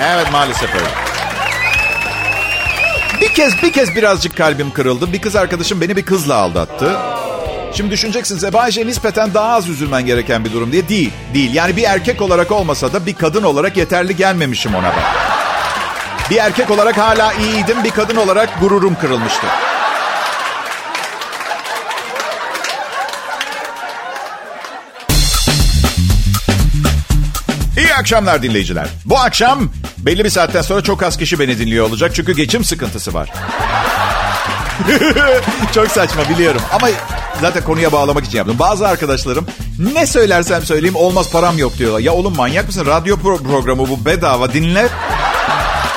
Evet 0.00 0.32
maalesef 0.32 0.74
öyle. 0.74 0.86
Bir 3.20 3.34
kez 3.34 3.62
bir 3.62 3.72
kez 3.72 3.96
birazcık 3.96 4.36
kalbim 4.36 4.70
kırıldı. 4.70 5.12
Bir 5.12 5.20
kız 5.20 5.36
arkadaşım 5.36 5.80
beni 5.80 5.96
bir 5.96 6.04
kızla 6.04 6.34
aldattı. 6.34 6.96
Şimdi 7.76 7.90
düşüneceksiniz 7.90 8.44
Ebayce 8.44 8.86
nispeten 8.86 9.34
daha 9.34 9.54
az 9.54 9.68
üzülmen 9.68 10.06
gereken 10.06 10.44
bir 10.44 10.52
durum 10.52 10.72
diye. 10.72 10.88
Değil, 10.88 11.12
değil. 11.34 11.54
Yani 11.54 11.76
bir 11.76 11.82
erkek 11.82 12.22
olarak 12.22 12.52
olmasa 12.52 12.92
da 12.92 13.06
bir 13.06 13.14
kadın 13.14 13.42
olarak 13.42 13.76
yeterli 13.76 14.16
gelmemişim 14.16 14.74
ona 14.74 14.86
ben. 14.86 15.04
Bir 16.30 16.36
erkek 16.36 16.70
olarak 16.70 16.98
hala 16.98 17.32
iyiydim, 17.32 17.84
bir 17.84 17.90
kadın 17.90 18.16
olarak 18.16 18.60
gururum 18.60 18.94
kırılmıştı. 18.94 19.46
İyi 27.76 27.94
akşamlar 27.94 28.42
dinleyiciler. 28.42 28.86
Bu 29.04 29.18
akşam 29.18 29.70
belli 29.98 30.24
bir 30.24 30.30
saatten 30.30 30.62
sonra 30.62 30.82
çok 30.82 31.02
az 31.02 31.16
kişi 31.16 31.38
beni 31.38 31.58
dinliyor 31.58 31.88
olacak. 31.88 32.14
Çünkü 32.14 32.32
geçim 32.32 32.64
sıkıntısı 32.64 33.14
var. 33.14 33.32
çok 35.74 35.88
saçma 35.88 36.28
biliyorum. 36.28 36.62
Ama 36.72 36.88
zaten 37.40 37.64
konuya 37.64 37.92
bağlamak 37.92 38.24
için 38.24 38.38
yaptım. 38.38 38.56
Bazı 38.58 38.88
arkadaşlarım 38.88 39.46
ne 39.94 40.06
söylersem 40.06 40.62
söyleyeyim 40.62 40.96
olmaz 40.96 41.30
param 41.32 41.58
yok 41.58 41.78
diyorlar. 41.78 42.00
Ya 42.00 42.12
oğlum 42.12 42.36
manyak 42.36 42.66
mısın? 42.66 42.86
Radyo 42.86 43.16
pro- 43.16 43.42
programı 43.42 43.88
bu 43.88 44.04
bedava 44.04 44.52
dinle. 44.52 44.88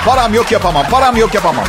Param 0.06 0.34
yok 0.34 0.52
yapamam. 0.52 0.86
Param 0.92 1.18
yok 1.18 1.34
yapamam. 1.34 1.66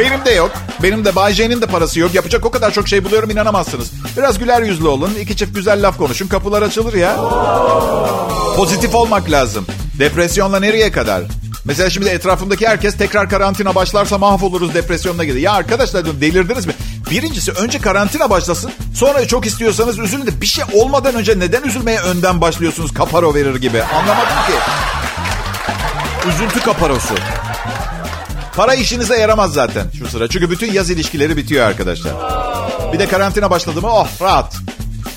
Benim 0.00 0.24
de 0.24 0.30
yok. 0.30 0.50
Benim 0.82 1.04
de 1.04 1.16
Bay 1.16 1.32
J'nin 1.32 1.62
de 1.62 1.66
parası 1.66 2.00
yok. 2.00 2.14
Yapacak 2.14 2.46
o 2.46 2.50
kadar 2.50 2.70
çok 2.70 2.88
şey 2.88 3.04
buluyorum 3.04 3.30
inanamazsınız. 3.30 3.92
Biraz 4.16 4.38
güler 4.38 4.62
yüzlü 4.62 4.88
olun. 4.88 5.10
iki 5.20 5.36
çift 5.36 5.54
güzel 5.54 5.86
laf 5.88 5.98
konuşun. 5.98 6.28
Kapılar 6.28 6.62
açılır 6.62 6.94
ya. 6.94 7.16
Pozitif 8.56 8.94
olmak 8.94 9.30
lazım. 9.30 9.66
Depresyonla 9.98 10.60
nereye 10.60 10.92
kadar? 10.92 11.22
Mesela 11.64 11.90
şimdi 11.90 12.08
etrafımdaki 12.08 12.68
herkes 12.68 12.96
tekrar 12.96 13.30
karantina 13.30 13.74
başlarsa 13.74 14.18
mahvoluruz 14.18 14.74
depresyonuna 14.74 15.24
gidiyor. 15.24 15.42
Ya 15.42 15.52
arkadaşlar 15.52 16.20
delirdiniz 16.20 16.66
mi? 16.66 16.72
Birincisi 17.10 17.52
önce 17.52 17.78
karantina 17.78 18.30
başlasın. 18.30 18.70
Sonra 18.94 19.26
çok 19.26 19.46
istiyorsanız 19.46 19.98
üzülün 19.98 20.26
de 20.26 20.40
bir 20.40 20.46
şey 20.46 20.64
olmadan 20.72 21.14
önce 21.14 21.38
neden 21.38 21.62
üzülmeye 21.62 22.00
önden 22.00 22.40
başlıyorsunuz 22.40 22.94
kaparo 22.94 23.34
verir 23.34 23.56
gibi? 23.56 23.82
Anlamadım 23.82 24.36
ki. 24.46 24.52
Üzüntü 26.28 26.60
kaparosu. 26.60 27.14
Para 28.56 28.74
işinize 28.74 29.16
yaramaz 29.16 29.52
zaten 29.52 29.86
şu 29.98 30.08
sıra. 30.08 30.28
Çünkü 30.28 30.50
bütün 30.50 30.72
yaz 30.72 30.90
ilişkileri 30.90 31.36
bitiyor 31.36 31.66
arkadaşlar. 31.66 32.12
Bir 32.92 32.98
de 32.98 33.08
karantina 33.08 33.50
başladı 33.50 33.80
mı 33.80 33.88
oh 33.92 34.08
rahat. 34.22 34.56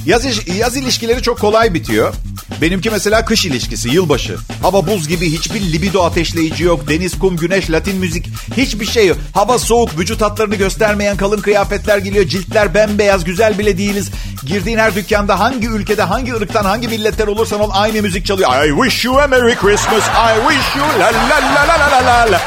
Yaz, 0.05 0.48
yaz 0.58 0.77
ilişkileri 0.77 1.22
çok 1.22 1.39
kolay 1.39 1.74
bitiyor. 1.74 2.13
Benimki 2.62 2.89
mesela 2.89 3.25
kış 3.25 3.46
ilişkisi, 3.46 3.89
yılbaşı. 3.89 4.38
Hava 4.62 4.88
buz 4.88 5.08
gibi 5.08 5.32
hiçbir 5.32 5.62
libido 5.62 6.03
ateşleyici 6.03 6.63
yok. 6.63 6.88
Deniz, 6.88 7.20
kum, 7.20 7.38
güneş, 7.38 7.72
latin 7.72 7.98
müzik 7.98 8.25
hiçbir 8.58 8.86
şey 8.86 9.08
yok. 9.08 9.18
Hava 9.34 9.60
soğuk, 9.60 10.00
vücut 10.00 10.22
hatlarını 10.22 10.56
göstermeyen 10.56 11.18
kalın 11.18 11.41
kıyafetler 11.41 11.98
geliyor. 11.98 12.25
Ciltler 12.25 12.74
bembeyaz, 12.74 13.24
güzel 13.24 13.60
bile 13.60 13.77
değiliz. 13.77 14.12
Girdiğin 14.46 14.77
her 14.77 14.96
dükkanda 14.96 15.39
hangi 15.39 15.68
ülkede, 15.68 16.01
hangi 16.01 16.36
ırktan, 16.36 16.65
hangi 16.65 16.88
milletten 16.88 17.27
olursan 17.27 17.60
ol 17.60 17.70
aynı 17.74 18.01
müzik 18.01 18.25
çalıyor. 18.25 18.65
I 18.65 18.70
wish 18.84 19.06
you 19.06 19.20
a 19.20 19.27
Merry 19.27 19.56
Christmas, 19.56 20.03
I 20.08 20.50
wish 20.50 20.75
you 20.75 20.88
la 21.00 21.06
la 21.06 21.39
la 21.56 21.68
la 21.68 21.91
la 21.91 22.06
la 22.06 22.32
la. 22.32 22.41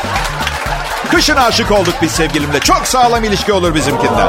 Kışın 1.10 1.36
aşık 1.36 1.70
olduk 1.70 1.94
biz 2.02 2.12
sevgilimle. 2.12 2.60
Çok 2.60 2.86
sağlam 2.86 3.24
ilişki 3.24 3.52
olur 3.52 3.74
bizimkinden. 3.74 4.28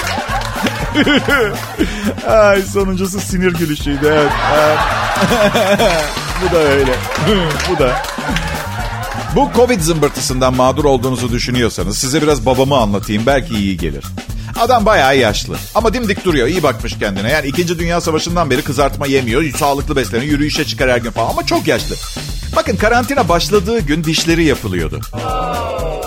Ay 2.28 2.62
sonuncusu 2.62 3.20
sinir 3.20 3.52
gülüşüydü 3.52 4.06
evet. 4.06 4.32
Bu 6.42 6.54
da 6.54 6.58
öyle. 6.58 6.92
Bu 7.70 7.78
da. 7.78 8.02
Bu 9.36 9.50
Covid 9.56 9.80
zımbırtısından 9.80 10.56
mağdur 10.56 10.84
olduğunuzu 10.84 11.32
düşünüyorsanız 11.32 11.98
size 11.98 12.22
biraz 12.22 12.46
babamı 12.46 12.76
anlatayım. 12.76 13.26
Belki 13.26 13.54
iyi 13.54 13.76
gelir. 13.76 14.04
Adam 14.58 14.86
bayağı 14.86 15.18
yaşlı. 15.18 15.56
Ama 15.74 15.94
dimdik 15.94 16.24
duruyor. 16.24 16.48
iyi 16.48 16.62
bakmış 16.62 16.98
kendine. 16.98 17.30
Yani 17.30 17.46
2. 17.46 17.78
Dünya 17.78 18.00
Savaşı'ndan 18.00 18.50
beri 18.50 18.62
kızartma 18.62 19.06
yemiyor. 19.06 19.44
Sağlıklı 19.58 19.96
besleniyor. 19.96 20.30
Yürüyüşe 20.32 20.64
çıkar 20.64 20.90
her 20.90 20.98
gün 20.98 21.10
falan. 21.10 21.30
Ama 21.30 21.46
çok 21.46 21.66
yaşlı. 21.66 21.94
Bakın 22.56 22.76
karantina 22.76 23.28
başladığı 23.28 23.80
gün 23.80 24.04
dişleri 24.04 24.44
yapılıyordu. 24.44 25.00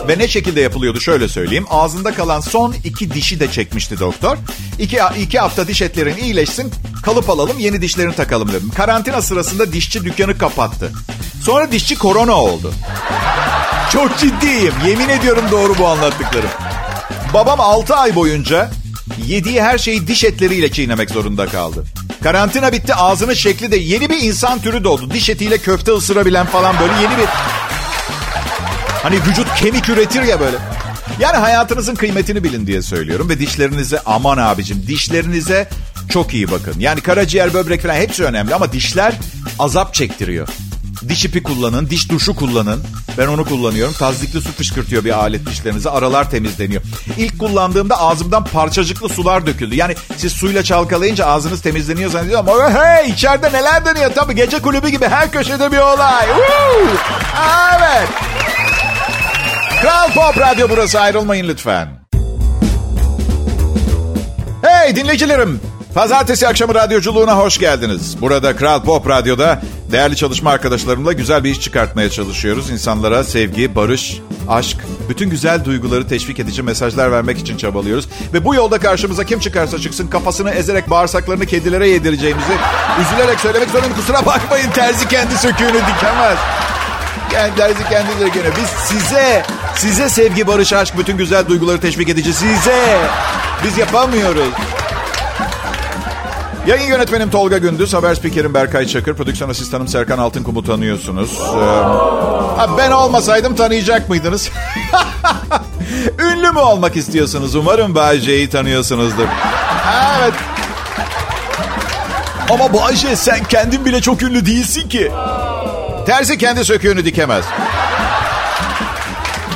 Ve 0.08 0.18
ne 0.18 0.28
şekilde 0.28 0.62
yapılıyordu 0.62 1.02
şöyle 1.02 1.28
söyleyeyim. 1.28 1.66
Ağzında 1.70 2.14
kalan 2.14 2.40
son 2.40 2.76
iki 2.84 3.14
dişi 3.14 3.40
de 3.40 3.52
çekmişti 3.52 4.00
doktor. 4.00 4.38
İki, 4.80 5.00
iki 5.20 5.40
hafta 5.40 5.68
diş 5.68 5.82
etlerin 5.82 6.18
iyileşsin 6.18 6.72
kalıp 7.04 7.30
alalım 7.30 7.60
yeni 7.60 7.82
dişlerini 7.82 8.16
takalım 8.16 8.52
dedim. 8.52 8.72
Karantina 8.76 9.22
sırasında 9.22 9.74
dişçi 9.74 10.06
dükkanı 10.06 10.38
kapattı. 10.38 10.92
Sonra 11.44 11.72
dişçi 11.72 11.98
korona 11.98 12.36
oldu. 12.36 12.74
Çok 13.92 14.18
ciddiyim. 14.18 14.74
Yemin 14.88 15.10
ediyorum 15.10 15.44
doğru 15.52 15.78
bu 15.78 15.88
anlattıklarım. 15.88 16.50
Babam 17.34 17.60
6 17.60 17.96
ay 17.96 18.16
boyunca 18.16 18.72
yediği 19.28 19.62
her 19.62 19.78
şeyi 19.78 20.08
diş 20.08 20.24
etleriyle 20.24 20.72
çiğnemek 20.72 21.12
zorunda 21.12 21.46
kaldı. 21.46 21.86
Karantina 22.24 22.72
bitti 22.72 22.96
ağzının 22.96 23.34
şekli 23.34 23.72
de 23.72 23.78
yeni 23.78 24.10
bir 24.10 24.22
insan 24.22 24.62
türü 24.62 24.84
doğdu. 24.84 25.12
Diş 25.12 25.30
etiyle 25.30 25.58
köfte 25.58 25.92
ısırabilen 25.92 26.46
falan 26.46 26.76
böyle 26.80 26.94
yeni 26.94 27.18
bir... 27.18 27.26
Hani 29.04 29.16
vücut 29.16 29.56
kemik 29.56 29.90
üretir 29.90 30.22
ya 30.22 30.40
böyle. 30.40 30.58
Yani 31.20 31.38
hayatınızın 31.38 31.96
kıymetini 31.96 32.44
bilin 32.44 32.68
diye 32.68 32.82
söylüyorum. 32.82 33.30
Ve 33.30 33.40
dişlerinize 33.40 34.00
aman 34.06 34.38
abicim 34.38 34.88
dişlerinize 34.88 35.70
çok 36.10 36.34
iyi 36.34 36.52
bakın. 36.52 36.74
Yani 36.80 37.02
karaciğer, 37.02 37.54
böbrek 37.54 37.82
falan 37.82 37.96
hepsi 37.96 38.24
önemli 38.24 38.56
ama 38.56 38.72
dişler 38.72 39.14
azap 39.60 39.94
çektiriyor. 39.94 40.48
Diş 41.08 41.26
ipi 41.26 41.44
kullanın, 41.44 41.90
diş 41.90 42.12
duşu 42.12 42.36
kullanın. 42.36 42.84
Ben 43.18 43.28
onu 43.28 43.46
kullanıyorum. 43.46 43.94
Tazdikli 43.94 44.42
su 44.42 44.52
fışkırtıyor 44.52 45.06
bir 45.06 45.20
alet 45.20 45.46
dişlerinize. 45.46 45.90
Aralar 45.90 46.32
temizleniyor. 46.32 46.82
İlk 47.18 47.40
kullandığımda 47.40 48.00
ağzımdan 48.00 48.44
parçacıklı 48.44 49.10
sular 49.10 49.46
döküldü. 49.46 49.76
Yani 49.76 49.96
siz 50.18 50.32
suyla 50.32 50.64
çalkalayınca 50.64 51.26
ağzınız 51.26 51.62
temizleniyor 51.62 52.12
zannediyorum. 52.12 52.50
Ama 52.50 52.74
hey 52.74 53.10
içeride 53.10 53.54
neler 53.54 53.86
dönüyor? 53.86 54.12
Tabii 54.16 54.36
gece 54.36 54.60
kulübü 54.60 54.90
gibi 54.90 55.08
her 55.08 55.32
köşede 55.32 55.72
bir 55.72 55.78
olay. 55.78 56.26
Woo! 56.26 56.88
Evet. 57.78 58.10
Kral 59.82 60.12
Pop 60.12 60.38
Radyo 60.38 60.68
burası 60.70 61.00
ayrılmayın 61.00 61.48
lütfen. 61.48 61.88
Hey 64.62 64.96
dinleyicilerim. 64.96 65.62
Pazartesi 65.96 66.48
akşamı 66.48 66.76
radyoculuğuna 66.76 67.38
hoş 67.38 67.58
geldiniz. 67.58 68.22
Burada 68.22 68.56
Kral 68.56 68.84
Pop 68.84 69.10
Radyo'da 69.10 69.62
değerli 69.92 70.16
çalışma 70.16 70.52
arkadaşlarımla 70.52 71.14
güzel 71.14 71.44
bir 71.44 71.50
iş 71.50 71.62
çıkartmaya 71.62 72.10
çalışıyoruz. 72.10 72.70
İnsanlara 72.70 73.24
sevgi, 73.24 73.76
barış, 73.76 74.22
aşk, 74.48 74.78
bütün 75.10 75.30
güzel 75.30 75.66
duyguları 75.66 76.08
teşvik 76.08 76.40
edici 76.40 76.64
mesajlar 76.64 77.12
vermek 77.12 77.38
için 77.40 77.58
çabalıyoruz. 77.58 78.10
Ve 78.34 78.46
bu 78.46 78.56
yolda 78.56 78.80
karşımıza 78.80 79.24
kim 79.24 79.40
çıkarsa 79.40 79.80
çıksın 79.80 80.08
kafasını 80.08 80.52
ezerek 80.52 80.90
bağırsaklarını 80.90 81.46
kedilere 81.46 81.90
yedireceğimizi 81.90 82.54
üzülerek 83.02 83.40
söylemek 83.40 83.70
zorundayım. 83.70 83.96
Kusura 83.96 84.26
bakmayın 84.26 84.72
terzi 84.72 85.08
kendi 85.08 85.38
söküğünü 85.38 85.74
dikemez. 85.74 86.38
Yani 87.34 87.56
terzi 87.56 87.90
kendi 87.90 88.12
söküğünü. 88.20 88.52
Biz 88.62 88.70
size, 88.70 89.44
size 89.76 90.10
sevgi, 90.10 90.48
barış, 90.48 90.74
aşk, 90.74 90.98
bütün 90.98 91.18
güzel 91.18 91.48
duyguları 91.48 91.82
teşvik 91.82 92.10
edici 92.10 92.34
size. 92.34 92.98
Biz 93.64 93.78
yapamıyoruz. 93.78 94.54
Yayın 96.68 96.88
yönetmenim 96.88 97.30
Tolga 97.30 97.58
Gündüz, 97.58 97.94
haber 97.94 98.16
spikerim 98.16 98.54
Berkay 98.54 98.88
Çakır, 98.88 99.14
prodüksiyon 99.16 99.50
asistanım 99.50 99.88
Serkan 99.88 100.18
Altınkum'u 100.18 100.64
tanıyorsunuz. 100.64 101.40
Ee, 101.56 102.78
ben 102.78 102.92
olmasaydım 102.92 103.56
tanıyacak 103.56 104.10
mıydınız? 104.10 104.50
Ünlü 106.20 106.52
mü 106.52 106.60
olmak 106.60 106.96
istiyorsunuz? 106.96 107.56
Umarım 107.56 107.96
Bayce'yi 107.96 108.50
tanıyorsunuzdur. 108.50 109.28
Evet. 110.20 110.34
Ama 112.50 112.74
Bayce 112.74 113.16
sen 113.16 113.44
kendin 113.44 113.86
bile 113.86 114.02
çok 114.02 114.24
ünlü 114.24 114.46
değilsin 114.46 114.90
ki. 114.90 115.12
Terzi 116.06 116.38
kendi 116.38 116.66
söküğünü 116.66 117.06
dikemez. 117.06 117.46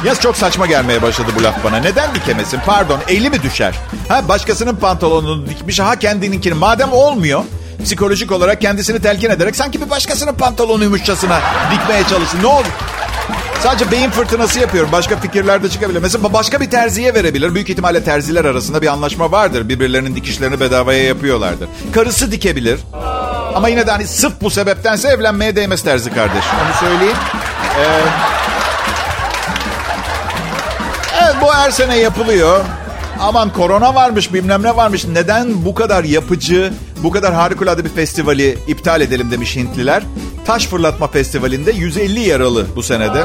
Yaz 0.05 0.21
çok 0.21 0.37
saçma 0.37 0.65
gelmeye 0.65 1.01
başladı 1.01 1.31
bu 1.39 1.43
laf 1.43 1.63
bana. 1.63 1.77
Neden 1.77 2.15
dikemesin? 2.15 2.59
Pardon 2.65 2.99
eli 3.07 3.29
mi 3.29 3.43
düşer? 3.43 3.75
Ha 4.09 4.27
başkasının 4.27 4.75
pantolonunu 4.75 5.49
dikmiş 5.49 5.79
ha 5.79 5.95
kendininkini. 5.95 6.53
Madem 6.53 6.93
olmuyor 6.93 7.43
psikolojik 7.83 8.31
olarak 8.31 8.61
kendisini 8.61 9.01
telkin 9.01 9.29
ederek 9.29 9.55
sanki 9.55 9.81
bir 9.81 9.89
başkasının 9.89 10.33
pantolonuymuşçasına 10.33 11.39
dikmeye 11.71 12.03
çalışsın. 12.03 12.41
Ne 12.41 12.47
olur? 12.47 12.65
Sadece 13.63 13.91
beyin 13.91 14.09
fırtınası 14.09 14.59
yapıyorum. 14.59 14.91
Başka 14.91 15.17
fikirler 15.19 15.63
de 15.63 15.69
çıkabilir. 15.69 15.99
Mesela 16.01 16.33
başka 16.33 16.59
bir 16.61 16.69
terziye 16.69 17.13
verebilir. 17.13 17.55
Büyük 17.55 17.69
ihtimalle 17.69 18.03
terziler 18.03 18.45
arasında 18.45 18.81
bir 18.81 18.87
anlaşma 18.87 19.31
vardır. 19.31 19.69
Birbirlerinin 19.69 20.15
dikişlerini 20.15 20.59
bedavaya 20.59 21.03
yapıyorlardır. 21.03 21.69
Karısı 21.93 22.31
dikebilir. 22.31 22.79
Ama 23.55 23.69
yine 23.69 23.87
de 23.87 23.91
hani 23.91 24.07
sırf 24.07 24.33
bu 24.41 24.49
sebeptense 24.49 25.07
evlenmeye 25.07 25.55
değmez 25.55 25.81
terzi 25.83 26.13
kardeş. 26.13 26.43
Onu 26.65 26.89
söyleyeyim. 26.89 27.17
Ee, 27.79 27.83
bu 31.43 31.53
her 31.53 31.71
sene 31.71 31.97
yapılıyor. 31.97 32.65
Aman 33.19 33.53
korona 33.53 33.95
varmış 33.95 34.33
bilmem 34.33 34.63
ne 34.63 34.75
varmış. 34.75 35.05
Neden 35.05 35.65
bu 35.65 35.75
kadar 35.75 36.03
yapıcı, 36.03 36.73
bu 37.03 37.11
kadar 37.11 37.33
harikulade 37.33 37.85
bir 37.85 37.89
festivali 37.89 38.57
iptal 38.67 39.01
edelim 39.01 39.31
demiş 39.31 39.55
Hintliler. 39.55 40.03
Taş 40.45 40.67
Fırlatma 40.67 41.07
Festivali'nde 41.07 41.71
150 41.71 42.19
yaralı 42.19 42.65
bu 42.75 42.83
senede. 42.83 43.23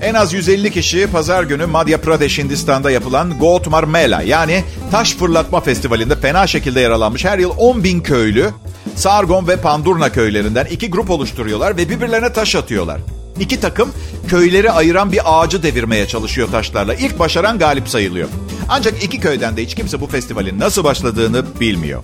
En 0.00 0.14
az 0.14 0.32
150 0.32 0.70
kişi 0.70 1.06
pazar 1.06 1.42
günü 1.42 1.66
Madhya 1.66 2.00
Pradesh 2.00 2.38
Hindistan'da 2.38 2.90
yapılan 2.90 3.38
Gautmar 3.38 3.84
Mela 3.84 4.22
yani 4.22 4.64
Taş 4.90 5.16
Fırlatma 5.16 5.60
Festivali'nde 5.60 6.16
fena 6.16 6.46
şekilde 6.46 6.80
yaralanmış 6.80 7.24
her 7.24 7.38
yıl 7.38 7.52
10 7.58 7.84
bin 7.84 8.00
köylü 8.00 8.50
Sargon 8.96 9.48
ve 9.48 9.56
Pandurna 9.56 10.12
köylerinden 10.12 10.64
iki 10.64 10.90
grup 10.90 11.10
oluşturuyorlar 11.10 11.76
ve 11.76 11.88
birbirlerine 11.88 12.32
taş 12.32 12.56
atıyorlar. 12.56 13.00
İki 13.40 13.60
takım 13.60 13.92
köyleri 14.28 14.70
ayıran 14.70 15.12
bir 15.12 15.20
ağacı 15.24 15.62
devirmeye 15.62 16.08
çalışıyor 16.08 16.48
taşlarla. 16.50 16.94
İlk 16.94 17.18
başaran 17.18 17.58
galip 17.58 17.88
sayılıyor. 17.88 18.28
Ancak 18.68 19.02
iki 19.02 19.20
köyden 19.20 19.56
de 19.56 19.62
hiç 19.62 19.74
kimse 19.74 20.00
bu 20.00 20.06
festivalin 20.06 20.60
nasıl 20.60 20.84
başladığını 20.84 21.60
bilmiyor. 21.60 22.02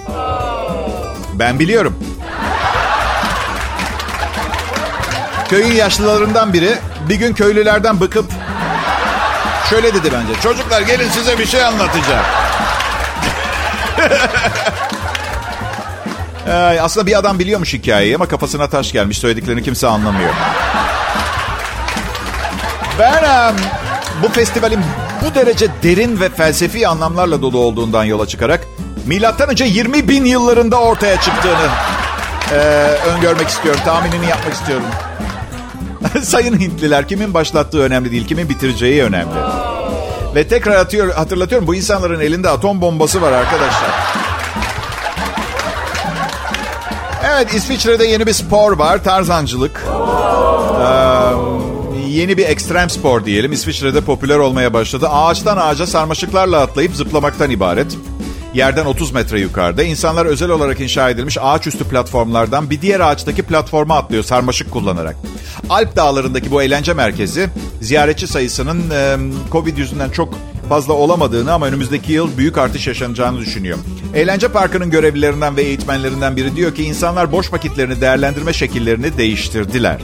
Ben 1.35 1.59
biliyorum. 1.59 1.99
Köyün 5.49 5.73
yaşlılarından 5.73 6.53
biri 6.53 6.75
bir 7.09 7.15
gün 7.15 7.35
köylülerden 7.35 8.01
bıkıp 8.01 8.27
şöyle 9.71 9.95
dedi 9.95 10.11
bence. 10.13 10.41
Çocuklar 10.43 10.81
gelin 10.83 11.09
size 11.09 11.39
bir 11.39 11.47
şey 11.47 11.65
anlatacağım. 11.65 12.25
Aslında 16.83 17.07
bir 17.07 17.19
adam 17.19 17.39
biliyormuş 17.39 17.75
hikayeyi 17.75 18.17
ama 18.17 18.29
kafasına 18.29 18.69
taş 18.69 18.93
gelmiş. 18.93 19.19
Söylediklerini 19.19 19.63
kimse 19.63 19.87
anlamıyor. 19.87 20.31
Ben 22.99 23.51
um, 23.51 23.57
bu 24.23 24.29
festivalin 24.29 24.81
bu 25.25 25.35
derece 25.35 25.67
derin 25.83 26.21
ve 26.21 26.29
felsefi 26.29 26.89
anlamlarla 26.89 27.43
dolu 27.43 27.59
olduğundan 27.59 28.05
yola 28.05 28.27
çıkarak 28.27 28.67
milattan 29.07 29.51
önce 29.51 29.65
20 29.65 30.09
bin 30.09 30.25
yıllarında 30.25 30.81
ortaya 30.81 31.21
çıktığını 31.21 31.69
e, 32.53 32.57
öngörmek 33.17 33.49
istiyorum. 33.49 33.81
Tahminini 33.85 34.27
yapmak 34.27 34.55
istiyorum. 34.55 34.87
Sayın 36.23 36.61
Hintliler 36.61 37.09
kimin 37.09 37.35
başlattığı 37.35 37.81
önemli 37.81 38.11
değil, 38.11 38.27
kimin 38.27 38.49
bitireceği 38.49 39.03
önemli. 39.03 39.35
Ve 40.35 40.49
tekrar 40.49 40.77
atıyor, 40.77 41.15
hatırlatıyorum 41.15 41.69
bu 41.69 41.75
insanların 41.75 42.21
elinde 42.21 42.49
atom 42.49 42.81
bombası 42.81 43.23
var 43.23 43.33
arkadaşlar. 43.33 43.91
Evet 47.27 47.55
İsviçre'de 47.55 48.05
yeni 48.05 48.27
bir 48.27 48.33
spor 48.33 48.79
var 48.79 49.05
tarzancılık. 49.05 49.85
Ee, 50.81 51.58
yeni 52.19 52.37
bir 52.37 52.47
ekstrem 52.47 52.91
spor 52.91 53.25
diyelim. 53.25 53.53
İsviçre'de 53.53 54.01
popüler 54.01 54.39
olmaya 54.39 54.73
başladı. 54.73 55.09
Ağaçtan 55.09 55.57
ağaca 55.57 55.87
sarmaşıklarla 55.87 56.61
atlayıp 56.61 56.97
zıplamaktan 56.97 57.51
ibaret. 57.51 57.97
Yerden 58.55 58.87
30 58.87 59.13
metre 59.13 59.41
yukarıda. 59.41 59.83
İnsanlar 59.83 60.27
özel 60.27 60.51
olarak 60.51 60.81
inşa 60.81 61.11
edilmiş 61.11 61.39
ağaçüstü 61.41 61.85
platformlardan 61.85 62.71
bir 62.71 62.83
diğer 62.83 63.01
ağaçtaki 63.01 63.43
platforma 63.43 63.97
atlıyor 63.97 64.25
sarmaşık 64.25 64.71
kullanarak. 64.71 65.17
Alp 65.71 65.97
dağlarındaki 65.97 66.51
bu 66.51 66.63
eğlence 66.63 66.95
merkezi 66.95 67.49
ziyaretçi 67.81 68.27
sayısının 68.27 68.91
e, 68.91 69.17
Covid 69.53 69.77
yüzünden 69.77 70.11
çok 70.11 70.35
fazla 70.69 70.93
olamadığını 70.93 71.53
ama 71.53 71.67
önümüzdeki 71.67 72.13
yıl 72.13 72.39
büyük 72.39 72.59
artış 72.59 72.87
yaşanacağını 72.87 73.41
düşünüyor. 73.41 73.79
Eğlence 74.15 74.49
parkının 74.49 74.91
görevlilerinden 74.91 75.57
ve 75.57 75.63
eğitmenlerinden 75.63 76.37
biri 76.37 76.57
diyor 76.57 76.75
ki 76.75 76.85
insanlar 76.85 77.33
boş 77.33 77.53
vakitlerini 77.53 78.01
değerlendirme 78.01 78.53
şekillerini 78.53 79.19
değiştirdiler. 79.19 79.99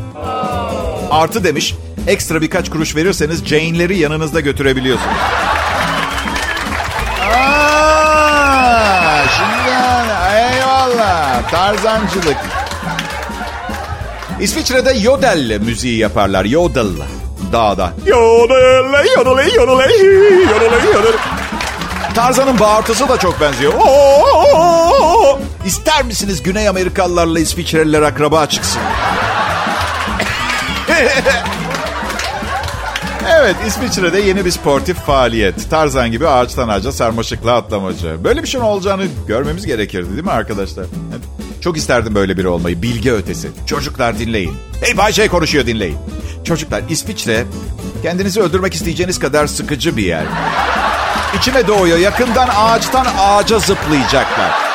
Artı 1.10 1.44
demiş, 1.44 1.74
ekstra 2.06 2.40
birkaç 2.40 2.70
kuruş 2.70 2.96
verirseniz 2.96 3.44
Jane'leri 3.44 3.98
yanınızda 3.98 4.40
götürebiliyorsunuz. 4.40 5.16
Şimdi 9.36 9.76
eyvallah. 10.36 11.50
Tarzancılık. 11.50 12.36
İsviçre'de 14.40 14.90
yodel 14.92 15.60
müziği 15.60 15.98
yaparlar. 15.98 16.44
Yodel. 16.44 16.86
Dağda. 17.52 17.92
Yodel, 18.06 18.56
yodel, 19.16 19.54
yodel, 19.54 19.90
yodel, 20.50 20.94
yodel. 20.94 21.12
Tarzan'ın 22.14 22.58
bağırtısı 22.58 23.08
da 23.08 23.18
çok 23.18 23.40
benziyor. 23.40 23.72
Oo! 23.74 25.38
İster 25.66 26.04
misiniz 26.04 26.42
Güney 26.42 26.68
Amerikalılarla 26.68 27.40
İsviçreliler 27.40 28.02
akraba 28.02 28.46
çıksın? 28.46 28.82
evet 33.38 33.56
İsviçre'de 33.66 34.20
yeni 34.20 34.44
bir 34.44 34.50
sportif 34.50 34.96
faaliyet. 34.96 35.70
Tarzan 35.70 36.10
gibi 36.10 36.28
ağaçtan 36.28 36.68
ağaca 36.68 36.92
sarmaşıkla 36.92 37.54
atlamacı. 37.56 38.24
Böyle 38.24 38.42
bir 38.42 38.48
şeyin 38.48 38.64
olacağını 38.64 39.04
görmemiz 39.28 39.66
gerekirdi 39.66 40.10
değil 40.10 40.24
mi 40.24 40.30
arkadaşlar? 40.30 40.86
Çok 41.60 41.76
isterdim 41.76 42.14
böyle 42.14 42.36
biri 42.36 42.48
olmayı. 42.48 42.82
Bilge 42.82 43.12
ötesi. 43.12 43.48
Çocuklar 43.66 44.18
dinleyin. 44.18 44.54
Hey 44.80 44.96
Bay 44.96 45.12
J 45.12 45.28
konuşuyor 45.28 45.66
dinleyin. 45.66 45.98
Çocuklar 46.44 46.82
İsviçre 46.88 47.44
kendinizi 48.02 48.40
öldürmek 48.40 48.74
isteyeceğiniz 48.74 49.18
kadar 49.18 49.46
sıkıcı 49.46 49.96
bir 49.96 50.04
yer. 50.04 50.24
İçime 51.38 51.66
doğuyor. 51.66 51.98
Yakından 51.98 52.48
ağaçtan 52.56 53.06
ağaca 53.18 53.58
zıplayacaklar. 53.58 54.73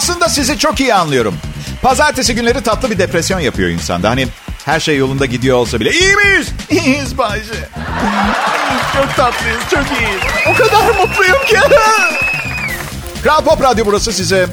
Aslında 0.00 0.28
sizi 0.28 0.58
çok 0.58 0.80
iyi 0.80 0.94
anlıyorum. 0.94 1.34
Pazartesi 1.82 2.34
günleri 2.34 2.62
tatlı 2.62 2.90
bir 2.90 2.98
depresyon 2.98 3.40
yapıyor 3.40 3.68
insanda. 3.68 4.10
Hani 4.10 4.28
her 4.64 4.80
şey 4.80 4.96
yolunda 4.96 5.26
gidiyor 5.26 5.56
olsa 5.56 5.80
bile. 5.80 5.90
İyi 5.90 6.16
miyiz? 6.16 6.48
İyiyiz 6.70 7.18
Bayce. 7.18 7.54
çok 8.96 9.16
tatlıyız, 9.16 9.60
çok 9.70 9.98
iyiyiz. 10.00 10.20
O 10.50 10.54
kadar 10.54 10.86
mutluyum 10.86 11.44
ki. 11.48 11.56
Kral 13.22 13.44
Pop 13.44 13.62
Radyo 13.62 13.86
burası 13.86 14.12
size 14.12 14.46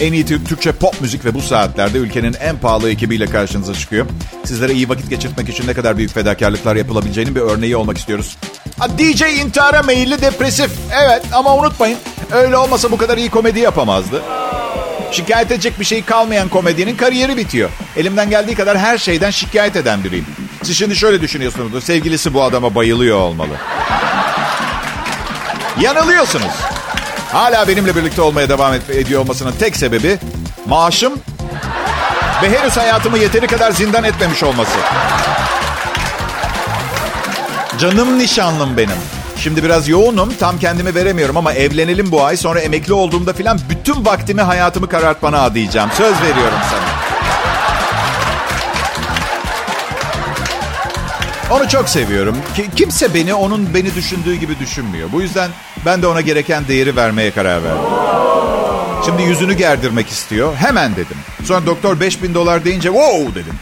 en 0.00 0.12
iyi 0.12 0.26
Türkçe 0.26 0.72
pop 0.72 1.00
müzik 1.00 1.24
ve 1.24 1.34
bu 1.34 1.42
saatlerde 1.42 1.98
ülkenin 1.98 2.36
en 2.40 2.58
pahalı 2.58 2.90
ekibiyle 2.90 3.26
karşınıza 3.26 3.74
çıkıyor. 3.74 4.06
Sizlere 4.44 4.72
iyi 4.72 4.88
vakit 4.88 5.10
geçirtmek 5.10 5.48
için 5.48 5.66
ne 5.66 5.74
kadar 5.74 5.96
büyük 5.96 6.14
fedakarlıklar 6.14 6.76
yapılabileceğinin 6.76 7.34
bir 7.34 7.40
örneği 7.40 7.76
olmak 7.76 7.98
istiyoruz. 7.98 8.36
DJ 8.98 9.22
intihara 9.22 9.82
meyilli 9.82 10.20
depresif. 10.22 10.70
Evet 11.04 11.22
ama 11.32 11.56
unutmayın 11.56 11.98
öyle 12.32 12.56
olmasa 12.56 12.90
bu 12.90 12.96
kadar 12.96 13.18
iyi 13.18 13.30
komedi 13.30 13.60
yapamazdı. 13.60 14.22
Şikayet 15.10 15.52
edecek 15.52 15.80
bir 15.80 15.84
şey 15.84 16.04
kalmayan 16.04 16.48
komedyenin 16.48 16.96
kariyeri 16.96 17.36
bitiyor. 17.36 17.70
Elimden 17.96 18.30
geldiği 18.30 18.54
kadar 18.54 18.78
her 18.78 18.98
şeyden 18.98 19.30
şikayet 19.30 19.76
eden 19.76 20.04
biriyim. 20.04 20.26
Siz 20.62 20.78
şimdi 20.78 20.96
şöyle 20.96 21.20
düşünüyorsunuz. 21.20 21.84
Sevgilisi 21.84 22.34
bu 22.34 22.42
adama 22.42 22.74
bayılıyor 22.74 23.18
olmalı. 23.18 23.52
Yanılıyorsunuz. 25.80 26.52
Hala 27.32 27.68
benimle 27.68 27.96
birlikte 27.96 28.22
olmaya 28.22 28.48
devam 28.48 28.74
ediyor 28.74 29.20
olmasının 29.20 29.52
tek 29.52 29.76
sebebi 29.76 30.18
maaşım 30.66 31.12
ve 32.42 32.58
henüz 32.58 32.76
hayatımı 32.76 33.18
yeteri 33.18 33.46
kadar 33.46 33.70
zindan 33.70 34.04
etmemiş 34.04 34.42
olması. 34.42 34.78
Canım 37.78 38.18
nişanlım 38.18 38.76
benim. 38.76 39.15
Şimdi 39.36 39.64
biraz 39.64 39.88
yoğunum, 39.88 40.32
tam 40.40 40.58
kendimi 40.58 40.94
veremiyorum 40.94 41.36
ama 41.36 41.52
evlenelim 41.52 42.12
bu 42.12 42.24
ay. 42.24 42.36
Sonra 42.36 42.60
emekli 42.60 42.92
olduğumda 42.92 43.32
filan 43.32 43.58
bütün 43.70 44.04
vaktimi 44.04 44.42
hayatımı 44.42 44.88
karartmana 44.88 45.40
adayacağım. 45.40 45.90
Söz 45.96 46.22
veriyorum 46.22 46.58
sana. 46.70 47.16
Onu 51.50 51.68
çok 51.68 51.88
seviyorum. 51.88 52.36
Kimse 52.76 53.14
beni 53.14 53.34
onun 53.34 53.74
beni 53.74 53.94
düşündüğü 53.94 54.34
gibi 54.34 54.58
düşünmüyor. 54.58 55.08
Bu 55.12 55.22
yüzden 55.22 55.50
ben 55.86 56.02
de 56.02 56.06
ona 56.06 56.20
gereken 56.20 56.68
değeri 56.68 56.96
vermeye 56.96 57.30
karar 57.30 57.64
verdim. 57.64 57.82
Şimdi 59.06 59.22
yüzünü 59.22 59.52
gerdirmek 59.52 60.08
istiyor. 60.08 60.56
Hemen 60.56 60.92
dedim. 60.92 61.16
Sonra 61.44 61.66
doktor 61.66 62.00
5000 62.00 62.34
dolar 62.34 62.64
deyince 62.64 62.88
wow 62.88 63.34
dedim. 63.34 63.54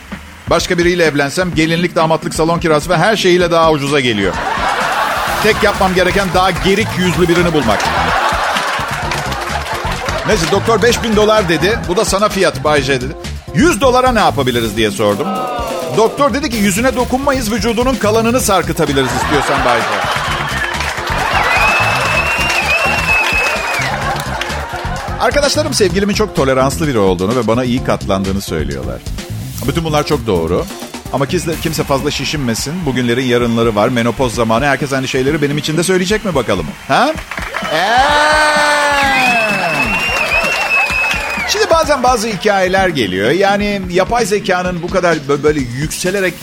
Başka 0.51 0.79
biriyle 0.79 1.05
evlensem 1.05 1.55
gelinlik, 1.55 1.95
damatlık, 1.95 2.35
salon 2.35 2.59
kirası 2.61 2.91
ve 2.91 2.97
her 2.97 3.17
şeyiyle 3.17 3.51
daha 3.51 3.71
ucuza 3.73 4.01
geliyor. 4.01 4.35
Tek 5.45 5.63
yapmam 5.63 5.95
gereken 5.95 6.29
daha 6.35 6.51
gerik 6.51 6.89
yüzlü 6.99 7.29
birini 7.29 7.53
bulmak. 7.53 7.85
Neyse 10.27 10.47
doktor 10.53 10.83
5000 10.83 11.17
dolar 11.17 11.49
dedi. 11.49 11.79
Bu 11.89 11.97
da 11.97 12.05
sana 12.05 12.29
fiyat 12.29 12.65
Bay 12.65 12.83
J 12.83 13.01
dedi. 13.01 13.13
100 13.55 13.81
dolara 13.81 14.13
ne 14.13 14.19
yapabiliriz 14.19 14.77
diye 14.77 14.91
sordum. 14.91 15.27
Doktor 15.97 16.35
dedi 16.35 16.51
ki 16.51 16.57
yüzüne 16.57 16.97
dokunmayız 16.97 17.53
vücudunun 17.53 17.95
kalanını 17.95 18.41
sarkıtabiliriz 18.41 19.11
istiyorsan 19.23 19.65
Bay 19.65 19.81
J. 19.81 19.87
Arkadaşlarım 25.21 25.75
sevgilimin 25.75 26.15
çok 26.15 26.37
toleranslı 26.37 26.89
biri 26.89 26.99
olduğunu 26.99 27.37
ve 27.37 27.47
bana 27.47 27.65
iyi 27.65 27.85
katlandığını 27.85 28.41
söylüyorlar. 28.41 29.01
Bütün 29.69 29.85
bunlar 29.85 30.07
çok 30.07 30.27
doğru. 30.27 30.65
Ama 31.15 31.27
kimse, 31.27 31.55
kimse 31.63 31.85
fazla 31.85 32.11
şişinmesin. 32.11 32.87
Bugünlerin 32.87 33.25
yarınları 33.25 33.75
var. 33.75 33.89
Menopoz 33.89 34.35
zamanı. 34.35 34.67
Herkes 34.67 34.93
aynı 34.93 35.09
şeyleri 35.09 35.43
benim 35.43 35.59
için 35.59 35.77
de 35.77 35.83
söyleyecek 35.83 36.25
mi 36.25 36.35
bakalım? 36.35 36.67
Ha? 36.89 37.15
Şimdi 41.49 41.71
bazen 41.71 42.03
bazı 42.03 42.29
hikayeler 42.29 42.89
geliyor. 42.89 43.31
Yani 43.31 43.83
yapay 43.91 44.27
zekanın 44.27 44.83
bu 44.83 44.91
kadar 44.91 45.19
böyle 45.43 45.61
yükselerek 45.61 46.35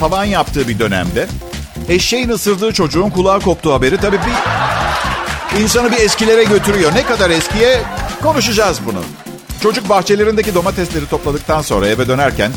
tavan 0.00 0.24
yaptığı 0.24 0.68
bir 0.68 0.78
dönemde 0.78 1.26
eşeğin 1.88 2.28
ısırdığı 2.28 2.72
çocuğun 2.72 3.10
kulağı 3.10 3.40
koptuğu 3.40 3.72
haberi 3.72 3.96
tabii 3.96 4.18
bir 4.18 5.62
insanı 5.62 5.92
bir 5.92 5.96
eskilere 5.96 6.44
götürüyor. 6.44 6.94
Ne 6.94 7.02
kadar 7.02 7.30
eskiye 7.30 7.80
konuşacağız 8.22 8.80
bunu. 8.86 9.02
Çocuk 9.62 9.88
bahçelerindeki 9.88 10.54
domatesleri 10.54 11.08
topladıktan 11.08 11.62
sonra 11.62 11.88
eve 11.88 12.08
dönerken 12.08 12.52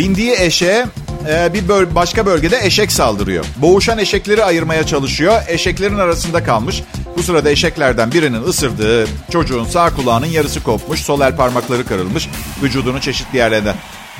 bindiği 0.00 0.34
eşeğe 0.38 0.86
e, 1.28 1.54
bir 1.54 1.68
böl- 1.68 1.94
başka 1.94 2.26
bölgede 2.26 2.60
eşek 2.62 2.92
saldırıyor. 2.92 3.44
Boğuşan 3.56 3.98
eşekleri 3.98 4.44
ayırmaya 4.44 4.86
çalışıyor. 4.86 5.42
Eşeklerin 5.48 5.98
arasında 5.98 6.44
kalmış. 6.44 6.82
Bu 7.16 7.22
sırada 7.22 7.50
eşeklerden 7.50 8.12
birinin 8.12 8.42
ısırdığı 8.44 9.06
çocuğun 9.32 9.64
sağ 9.64 9.90
kulağının 9.94 10.26
yarısı 10.26 10.62
kopmuş. 10.62 11.00
Sol 11.00 11.20
el 11.20 11.36
parmakları 11.36 11.86
kırılmış. 11.86 12.28
Vücudunun 12.62 13.00
çeşitli 13.00 13.38
yerlerinde. 13.38 13.74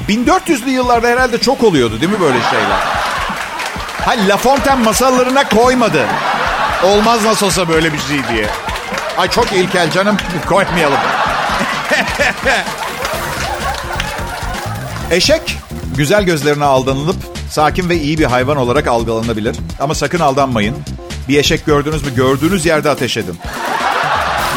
1400'lü 0.09 0.69
yıllarda 0.69 1.09
herhalde 1.09 1.38
çok 1.38 1.64
oluyordu 1.64 2.01
değil 2.01 2.12
mi 2.12 2.21
böyle 2.21 2.38
şeyler? 2.51 2.79
Ha 4.05 4.14
La 4.29 4.37
Fontaine 4.37 4.83
masallarına 4.83 5.49
koymadı. 5.49 6.07
Olmaz 6.85 7.25
nasıl 7.25 7.47
olsa 7.47 7.69
böyle 7.69 7.93
bir 7.93 7.99
şey 7.99 8.19
diye. 8.33 8.47
Ay 9.19 9.31
çok 9.31 9.53
ilkel 9.53 9.90
canım 9.90 10.16
koymayalım. 10.49 10.99
Eşek 15.11 15.60
güzel 15.96 16.22
gözlerine 16.22 16.64
aldanılıp 16.64 17.16
sakin 17.50 17.88
ve 17.88 17.96
iyi 17.96 18.18
bir 18.18 18.24
hayvan 18.24 18.57
olarak 18.57 18.87
algılanabilir. 18.87 19.57
Ama 19.81 19.94
sakın 19.94 20.20
aldanmayın. 20.20 20.76
Bir 21.29 21.38
eşek 21.38 21.66
gördünüz 21.66 22.03
mü 22.07 22.14
gördüğünüz 22.14 22.66
yerde 22.66 22.90
ateş 22.90 23.16
edin. 23.16 23.38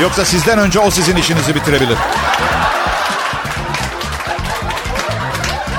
Yoksa 0.01 0.25
sizden 0.25 0.59
önce 0.59 0.79
o 0.79 0.91
sizin 0.91 1.15
işinizi 1.15 1.55
bitirebilir. 1.55 1.97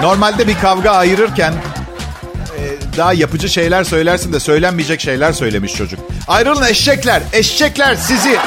Normalde 0.03 0.49
bir 0.49 0.59
kavga 0.59 0.91
ayırırken 0.91 1.53
e, 1.53 2.63
daha 2.97 3.13
yapıcı 3.13 3.49
şeyler 3.49 3.85
söylersin 3.85 4.33
de 4.33 4.41
söylenmeyecek 4.41 5.01
şeyler 5.01 5.33
söylemiş 5.33 5.75
çocuk. 5.75 6.01
Ayrılın 6.29 6.67
eşekler, 6.67 7.23
eşekler 7.33 7.95
sizi. 7.95 8.39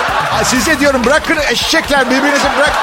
Size 0.43 0.79
diyorum 0.79 1.05
bırakın 1.05 1.37
eşekler 1.51 2.09
birbirinizi 2.09 2.47
bırak. 2.57 2.73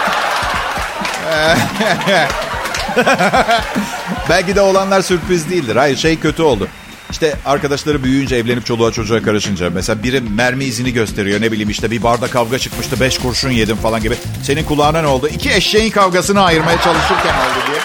Belki 4.29 4.57
de 4.57 4.61
olanlar 4.61 5.03
sürpriz 5.03 5.51
değildir. 5.51 5.77
Hayır 5.77 5.97
şey 5.97 6.19
kötü 6.19 6.43
oldu. 6.43 6.69
İşte 7.11 7.35
arkadaşları 7.45 8.05
büyüyünce 8.05 8.37
evlenip 8.37 8.67
çoluğa 8.67 8.93
çocuğa 8.93 9.23
karışınca 9.23 9.71
mesela 9.71 10.03
biri 10.03 10.21
mermi 10.21 10.65
izini 10.65 10.93
gösteriyor 10.93 11.41
ne 11.41 11.53
bileyim 11.53 11.71
işte 11.71 11.91
bir 11.91 12.03
barda 12.03 12.27
kavga 12.27 12.59
çıkmıştı 12.59 13.01
beş 13.01 13.19
kurşun 13.19 13.51
yedim 13.51 13.77
falan 13.77 14.03
gibi. 14.03 14.15
Senin 14.43 14.65
kulağına 14.65 15.01
ne 15.01 15.07
oldu? 15.07 15.29
İki 15.29 15.51
eşeğin 15.51 15.91
kavgasını 15.91 16.43
ayırmaya 16.43 16.81
çalışırken 16.81 17.35
oldu 17.35 17.67
diye. 17.71 17.81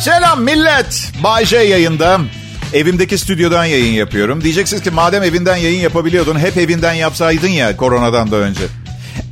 Selam 0.00 0.42
millet. 0.42 1.12
Bay 1.22 1.44
J 1.44 1.56
yayında. 1.56 2.20
Evimdeki 2.72 3.18
stüdyodan 3.18 3.64
yayın 3.64 3.92
yapıyorum. 3.92 4.44
Diyeceksiniz 4.44 4.82
ki 4.82 4.90
madem 4.90 5.22
evinden 5.22 5.56
yayın 5.56 5.80
yapabiliyordun 5.80 6.38
hep 6.38 6.56
evinden 6.56 6.92
yapsaydın 6.92 7.48
ya 7.48 7.76
koronadan 7.76 8.30
da 8.30 8.36
önce. 8.36 8.81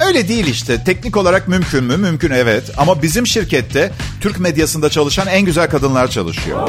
Öyle 0.07 0.29
değil 0.29 0.47
işte. 0.47 0.85
Teknik 0.85 1.16
olarak 1.16 1.49
mümkün 1.49 1.85
mü? 1.85 1.97
Mümkün 1.97 2.31
evet. 2.31 2.64
Ama 2.77 3.03
bizim 3.03 3.27
şirkette 3.27 3.90
Türk 4.21 4.38
medyasında 4.38 4.90
çalışan 4.90 5.27
en 5.27 5.43
güzel 5.43 5.71
kadınlar 5.71 6.09
çalışıyor. 6.09 6.69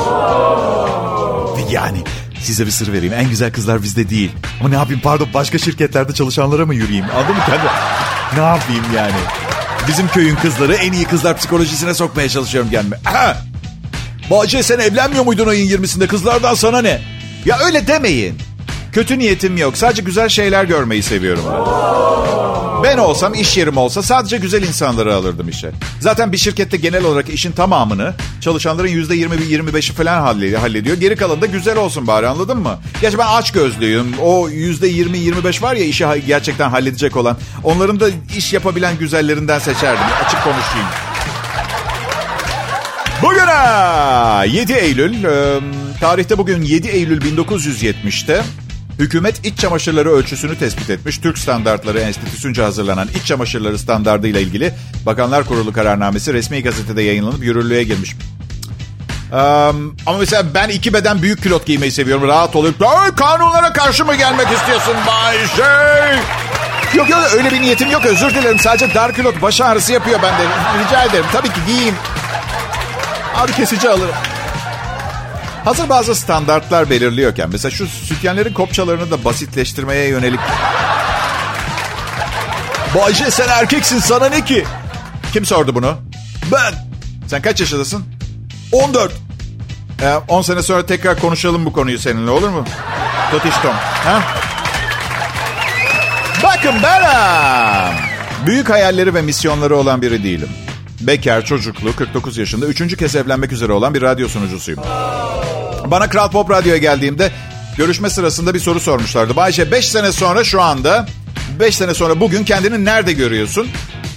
Yani 1.72 2.04
size 2.42 2.66
bir 2.66 2.72
sır 2.72 2.94
vereyim. 2.94 3.14
En 3.14 3.30
güzel 3.30 3.52
kızlar 3.54 3.84
bizde 3.84 4.10
değil. 4.10 4.32
Ama 4.60 4.70
ne 4.70 4.76
yapayım 4.76 5.02
pardon 5.04 5.28
başka 5.34 5.58
şirketlerde 5.58 6.14
çalışanlara 6.14 6.66
mı 6.66 6.76
yürüyeyim? 6.76 7.06
Anladın 7.16 7.36
mı 7.36 7.42
kendi? 7.46 7.66
Ne 8.42 8.46
yapayım 8.48 8.84
yani? 8.96 9.14
Bizim 9.88 10.08
köyün 10.08 10.36
kızları 10.36 10.74
en 10.74 10.94
iyi 10.94 11.06
kızlar 11.06 11.38
psikolojisine 11.38 11.94
sokmaya 11.94 12.30
çalışıyorum 12.30 12.72
kendimi. 12.72 12.96
Aha! 13.06 13.38
Bahçe 14.32 14.64
sen 14.64 14.80
evlenmiyor 14.80 15.26
muydun 15.26 15.48
ayın 15.48 15.70
20'sinde? 15.70 16.08
Kızlardan 16.08 16.54
sana 16.54 16.82
ne? 16.82 17.02
Ya 17.46 17.60
öyle 17.66 17.88
demeyin. 17.88 18.38
Kötü 18.92 19.20
niyetim 19.20 19.58
yok. 19.58 19.78
Sadece 19.78 20.02
güzel 20.02 20.30
şeyler 20.30 20.64
görmeyi 20.64 21.04
seviyorum 21.04 21.44
ben. 21.48 22.41
Ben 22.84 22.98
olsam 22.98 23.34
iş 23.34 23.58
yerim 23.58 23.78
olsa 23.78 24.04
sadece 24.04 24.38
güzel 24.38 24.64
insanları 24.64 25.16
alırdım 25.16 25.50
işe. 25.50 25.72
Zaten 26.00 26.32
bir 26.32 26.38
şirkette 26.38 26.78
genel 26.78 27.04
olarak 27.04 27.30
işin 27.30 27.52
tamamını 27.52 28.14
çalışanların 28.42 28.88
%20-25'i 28.88 29.94
falan 29.94 30.22
hallediyor. 30.22 30.98
Geri 30.98 31.16
kalanı 31.16 31.42
da 31.42 31.46
güzel 31.46 31.78
olsun 31.78 32.08
bari 32.08 32.28
anladın 32.28 32.58
mı? 32.58 32.80
Gerçi 33.02 33.18
ben 33.18 33.28
aç 33.28 33.52
gözlüyüm. 33.52 34.14
O 34.22 34.50
%20-25 34.50 35.62
var 35.62 35.76
ya 35.76 35.86
işi 35.86 36.06
gerçekten 36.28 36.70
halledecek 36.70 37.18
olan. 37.18 37.38
Onların 37.64 38.00
da 38.00 38.10
iş 38.38 38.54
yapabilen 38.54 38.98
güzellerinden 38.98 39.60
seçerdim. 39.60 40.06
Açık 40.26 40.44
konuşayım. 40.44 40.88
Bugüne 43.22 44.48
7 44.48 44.74
Eylül, 44.74 45.24
e, 45.24 45.60
tarihte 46.00 46.38
bugün 46.38 46.62
7 46.62 46.88
Eylül 46.88 47.22
1970'te 47.22 48.44
hükümet 49.02 49.46
iç 49.46 49.60
çamaşırları 49.60 50.12
ölçüsünü 50.12 50.58
tespit 50.58 50.90
etmiş. 50.90 51.18
Türk 51.18 51.38
Standartları 51.38 52.00
Enstitüsü'nce 52.00 52.62
hazırlanan 52.62 53.08
iç 53.16 53.26
çamaşırları 53.26 53.80
standardı 53.80 54.28
ile 54.28 54.42
ilgili 54.42 54.74
Bakanlar 55.06 55.44
Kurulu 55.44 55.74
kararnamesi 55.74 56.34
resmi 56.34 56.64
gazetede 56.64 57.02
yayınlanıp 57.02 57.44
yürürlüğe 57.44 57.84
girmiş. 57.84 58.16
Um, 59.32 59.96
ama 60.06 60.18
mesela 60.20 60.44
ben 60.54 60.70
iki 60.70 60.94
beden 60.94 61.22
büyük 61.22 61.44
külot 61.44 61.66
giymeyi 61.66 61.92
seviyorum. 61.92 62.28
Rahat 62.28 62.56
olup 62.56 62.80
kanunlara 63.18 63.74
karşı 63.74 64.06
mı 64.06 64.16
gelmek 64.16 64.48
istiyorsun 64.52 64.96
Bay 65.08 65.38
Şey? 65.38 66.18
Yok 67.00 67.10
yok 67.10 67.20
öyle 67.38 67.52
bir 67.52 67.62
niyetim 67.62 67.92
yok 67.92 68.06
özür 68.06 68.30
dilerim. 68.30 68.60
Sadece 68.60 68.94
dar 68.94 69.14
külot 69.14 69.42
baş 69.42 69.62
ağrısı 69.62 69.94
yapıyor 69.94 70.20
bende. 70.22 70.44
Rica 70.86 71.04
ederim 71.04 71.26
tabii 71.32 71.50
ki 71.50 71.60
giyeyim. 71.68 71.96
Ağrı 73.36 73.52
kesici 73.52 73.90
alırım. 73.90 74.16
Hazır 75.66 75.90
bazı 75.90 76.16
standartlar 76.16 76.90
belirliyorken 76.90 77.50
mesela 77.52 77.72
şu 77.72 77.88
sütyenlerin 77.88 78.54
kopçalarını 78.54 79.12
da 79.12 79.26
basitleştirmeye 79.26 80.08
yönelik. 80.08 80.40
Bayce 82.96 83.32
sen 83.32 83.50
erkeksin 83.50 84.00
sana 84.00 84.30
ne 84.30 84.46
ki? 84.46 84.66
Kim 85.34 85.46
sordu 85.46 85.76
bunu? 85.76 85.98
Ben. 86.52 86.74
Sen 87.28 87.42
kaç 87.42 87.60
yaşındasın? 87.60 88.06
14. 88.72 89.12
Ee, 90.02 90.16
10 90.28 90.42
sene 90.42 90.62
sonra 90.62 90.86
tekrar 90.86 91.20
konuşalım 91.20 91.66
bu 91.66 91.74
konuyu 91.74 92.00
seninle 92.00 92.32
olur 92.32 92.50
mu? 92.50 92.66
Totiştom. 93.32 93.74
Ha? 93.76 94.22
Bakın 96.44 96.74
benim. 96.84 97.98
Büyük 98.46 98.70
hayalleri 98.70 99.14
ve 99.14 99.22
misyonları 99.22 99.76
olan 99.78 100.02
biri 100.02 100.24
değilim. 100.24 100.50
Bekar, 101.02 101.46
çocuklu, 101.46 101.96
49 101.96 102.38
yaşında, 102.38 102.66
üçüncü 102.66 102.98
kez 102.98 103.16
evlenmek 103.16 103.52
üzere 103.52 103.72
olan 103.72 103.94
bir 103.94 104.02
radyo 104.02 104.28
sunucusuyum. 104.28 104.82
Bana 105.86 106.10
Kral 106.10 106.32
Pop 106.32 106.50
Radyo'ya 106.50 106.78
geldiğimde 106.78 107.32
görüşme 107.78 108.10
sırasında 108.10 108.54
bir 108.54 108.60
soru 108.60 108.80
sormuşlardı. 108.80 109.36
Bayce 109.36 109.72
5 109.72 109.90
sene 109.90 110.12
sonra 110.12 110.44
şu 110.44 110.62
anda, 110.62 111.06
5 111.60 111.76
sene 111.76 111.94
sonra 111.94 112.20
bugün 112.20 112.44
kendini 112.44 112.86
nerede 112.86 113.14
görüyorsun? 113.14 113.68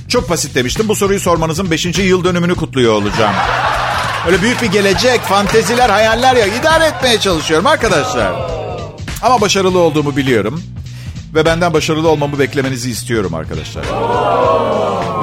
Çok 0.09 0.31
basit 0.31 0.55
demiştim. 0.55 0.89
Bu 0.89 0.95
soruyu 0.95 1.21
sormanızın 1.21 1.71
5. 1.71 1.85
yıl 1.99 2.25
dönümünü 2.25 2.55
kutluyor 2.55 2.93
olacağım. 2.93 3.35
Öyle 4.27 4.43
büyük 4.43 4.63
bir 4.63 4.67
gelecek, 4.67 5.21
fanteziler, 5.21 5.91
hayaller 5.91 6.37
ya 6.37 6.47
idare 6.47 6.85
etmeye 6.85 7.21
çalışıyorum 7.21 7.67
arkadaşlar. 7.67 8.33
Ama 9.23 9.41
başarılı 9.41 9.79
olduğumu 9.79 10.17
biliyorum. 10.17 10.63
Ve 11.35 11.45
benden 11.45 11.73
başarılı 11.73 12.09
olmamı 12.09 12.39
beklemenizi 12.39 12.91
istiyorum 12.91 13.35
arkadaşlar. 13.35 13.85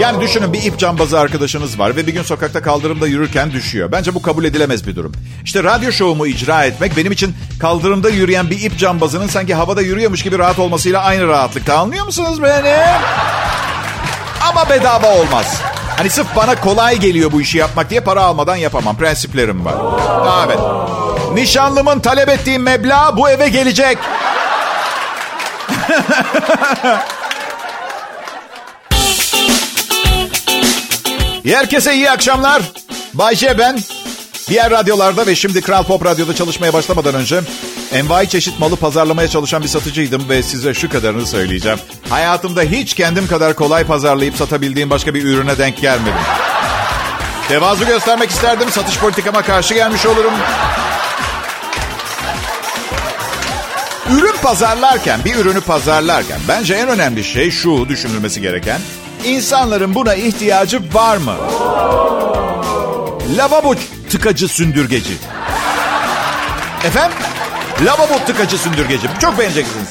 Yani 0.02 0.22
düşünün 0.22 0.54
bir 0.54 0.64
ip 0.64 0.80
cambazı 0.80 1.20
arkadaşınız 1.20 1.80
var 1.80 1.96
ve 1.96 2.08
bir 2.08 2.14
gün 2.14 2.24
sokakta 2.24 2.62
kaldırımda 2.62 3.08
yürürken 3.08 3.52
düşüyor. 3.52 3.92
Bence 3.92 4.16
bu 4.16 4.22
kabul 4.22 4.44
edilemez 4.44 4.88
bir 4.88 4.96
durum. 4.96 5.12
İşte 5.46 5.64
radyo 5.64 5.92
şovumu 5.92 6.28
icra 6.28 6.66
etmek 6.66 6.98
benim 6.98 7.12
için 7.12 7.36
kaldırımda 7.60 8.10
yürüyen 8.10 8.50
bir 8.50 8.62
ip 8.62 8.78
cambazının 8.78 9.28
sanki 9.28 9.54
havada 9.54 9.82
yürüyormuş 9.82 10.24
gibi 10.24 10.40
rahat 10.40 10.60
olmasıyla 10.60 11.02
aynı 11.02 11.28
rahatlıkta. 11.28 11.78
Anlıyor 11.78 12.06
musunuz 12.06 12.44
beni? 12.44 12.76
Ama 14.50 14.70
bedava 14.70 15.16
olmaz. 15.16 15.62
Hani 15.98 16.10
sırf 16.10 16.36
bana 16.36 16.56
kolay 16.56 17.00
geliyor 17.00 17.32
bu 17.32 17.42
işi 17.42 17.58
yapmak 17.58 17.90
diye 17.90 18.00
para 18.00 18.24
almadan 18.24 18.56
yapamam. 18.56 18.98
Prensiplerim 18.98 19.66
var. 19.66 19.76
Evet. 20.46 20.60
Nişanlımın 21.34 22.00
talep 22.00 22.30
ettiği 22.30 22.60
meblağ 22.60 23.18
bu 23.18 23.30
eve 23.30 23.50
gelecek. 23.50 23.98
Herkese 31.46 31.94
iyi 31.94 32.12
akşamlar. 32.12 32.62
Bayce 33.14 33.58
ben. 33.58 33.80
Diğer 34.50 34.72
radyolarda 34.72 35.28
ve 35.28 35.36
şimdi 35.36 35.62
Kral 35.62 35.84
Pop 35.84 36.06
Radyo'da 36.06 36.36
çalışmaya 36.36 36.74
başlamadan 36.74 37.16
önce 37.16 37.42
envai 37.94 38.30
çeşit 38.30 38.60
malı 38.60 38.76
pazarlamaya 38.76 39.28
çalışan 39.28 39.64
bir 39.64 39.68
satıcıydım 39.68 40.30
ve 40.30 40.44
size 40.44 40.74
şu 40.74 40.90
kadarını 40.90 41.28
söyleyeceğim. 41.28 41.80
Hayatımda 42.10 42.62
hiç 42.62 42.94
kendim 42.94 43.28
kadar 43.28 43.56
kolay 43.56 43.84
pazarlayıp 43.84 44.36
satabildiğim 44.36 44.90
başka 44.90 45.14
bir 45.14 45.24
ürüne 45.24 45.58
denk 45.58 45.82
gelmedim. 45.82 46.14
Tevazu 47.48 47.86
göstermek 47.86 48.30
isterdim. 48.30 48.70
Satış 48.72 48.98
politikama 48.98 49.42
karşı 49.42 49.74
gelmiş 49.74 50.06
olurum. 50.06 50.34
Ürün 54.12 54.36
pazarlarken, 54.42 55.20
bir 55.26 55.36
ürünü 55.36 55.62
pazarlarken 55.62 56.40
bence 56.48 56.74
en 56.74 56.88
önemli 56.88 57.24
şey 57.24 57.52
şu 57.52 57.90
düşünülmesi 57.90 58.42
gereken. 58.42 58.82
İnsanların 59.26 59.96
buna 59.96 60.16
ihtiyacı 60.16 60.82
var 60.94 61.18
mı? 61.18 61.36
Lavabo 63.38 63.76
tıkacı 64.10 64.48
sündürgeci. 64.48 65.14
Efendim? 66.84 67.18
Lavabo 67.86 68.26
tıkacı 68.26 68.58
sündürgeci. 68.58 69.08
Çok 69.22 69.40
beğeneceksiniz. 69.40 69.88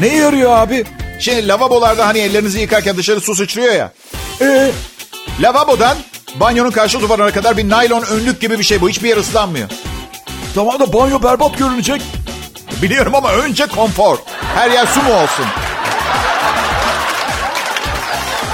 Ne 0.00 0.16
yarıyor 0.16 0.56
abi? 0.56 0.84
Şimdi 1.18 1.48
lavabolarda 1.48 2.06
hani 2.06 2.18
ellerinizi 2.18 2.60
yıkarken 2.60 2.96
dışarı 2.96 3.20
su 3.20 3.34
sıçrıyor 3.34 3.74
ya. 3.74 3.92
Ee, 4.40 4.70
lavabodan 5.40 5.96
banyonun 6.40 6.70
karşı 6.70 7.00
duvarına 7.00 7.30
kadar 7.30 7.56
bir 7.56 7.68
naylon 7.68 8.02
önlük 8.02 8.40
gibi 8.40 8.58
bir 8.58 8.64
şey 8.64 8.80
bu. 8.80 8.88
Hiçbir 8.88 9.08
yer 9.08 9.16
ıslanmıyor. 9.16 9.68
Tamam 10.54 10.80
da 10.80 10.92
banyo 10.92 11.22
berbat 11.22 11.58
görünecek. 11.58 12.02
Biliyorum 12.82 13.14
ama 13.14 13.32
önce 13.32 13.66
konfor. 13.66 14.18
Her 14.54 14.70
yer 14.70 14.86
su 14.86 15.02
mu 15.02 15.12
olsun? 15.12 15.46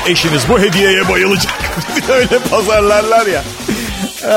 Eşiniz 0.07 0.49
bu 0.49 0.61
hediyeye 0.61 1.09
bayılacak. 1.09 1.53
öyle 2.09 2.39
pazarlarlar 2.51 3.27
ya. 3.27 3.43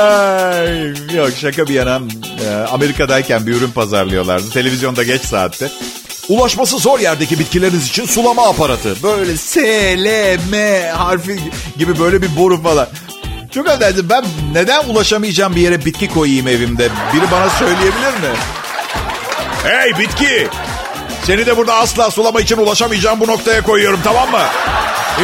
Ay, 0.00 0.94
yok 1.16 1.30
şaka 1.40 1.68
bir 1.68 1.74
yana. 1.74 2.00
Ee, 2.46 2.54
Amerika'dayken 2.72 3.46
bir 3.46 3.54
ürün 3.54 3.70
pazarlıyorlardı. 3.70 4.50
Televizyonda 4.50 5.02
geç 5.02 5.22
saatte. 5.22 5.68
Ulaşması 6.28 6.78
zor 6.78 7.00
yerdeki 7.00 7.38
bitkileriniz 7.38 7.88
için 7.88 8.06
sulama 8.06 8.48
aparatı. 8.48 8.96
Böyle 9.02 9.36
S, 9.36 9.60
L, 9.98 10.38
M 10.50 10.86
harfi 10.96 11.40
gibi 11.78 11.98
böyle 11.98 12.22
bir 12.22 12.36
boru 12.36 12.62
falan. 12.62 12.88
Çok 13.54 13.68
affedersin 13.68 14.08
ben 14.08 14.24
neden 14.52 14.84
ulaşamayacağım 14.88 15.56
bir 15.56 15.60
yere 15.60 15.84
bitki 15.84 16.08
koyayım 16.08 16.48
evimde? 16.48 16.88
Biri 17.14 17.30
bana 17.32 17.50
söyleyebilir 17.50 18.12
mi? 18.12 18.36
Hey 19.64 19.98
bitki! 19.98 20.48
Seni 21.24 21.46
de 21.46 21.56
burada 21.56 21.74
asla 21.74 22.10
sulama 22.10 22.40
için 22.40 22.56
ulaşamayacağım 22.56 23.20
bu 23.20 23.26
noktaya 23.26 23.62
koyuyorum 23.62 24.00
tamam 24.04 24.30
mı? 24.30 24.42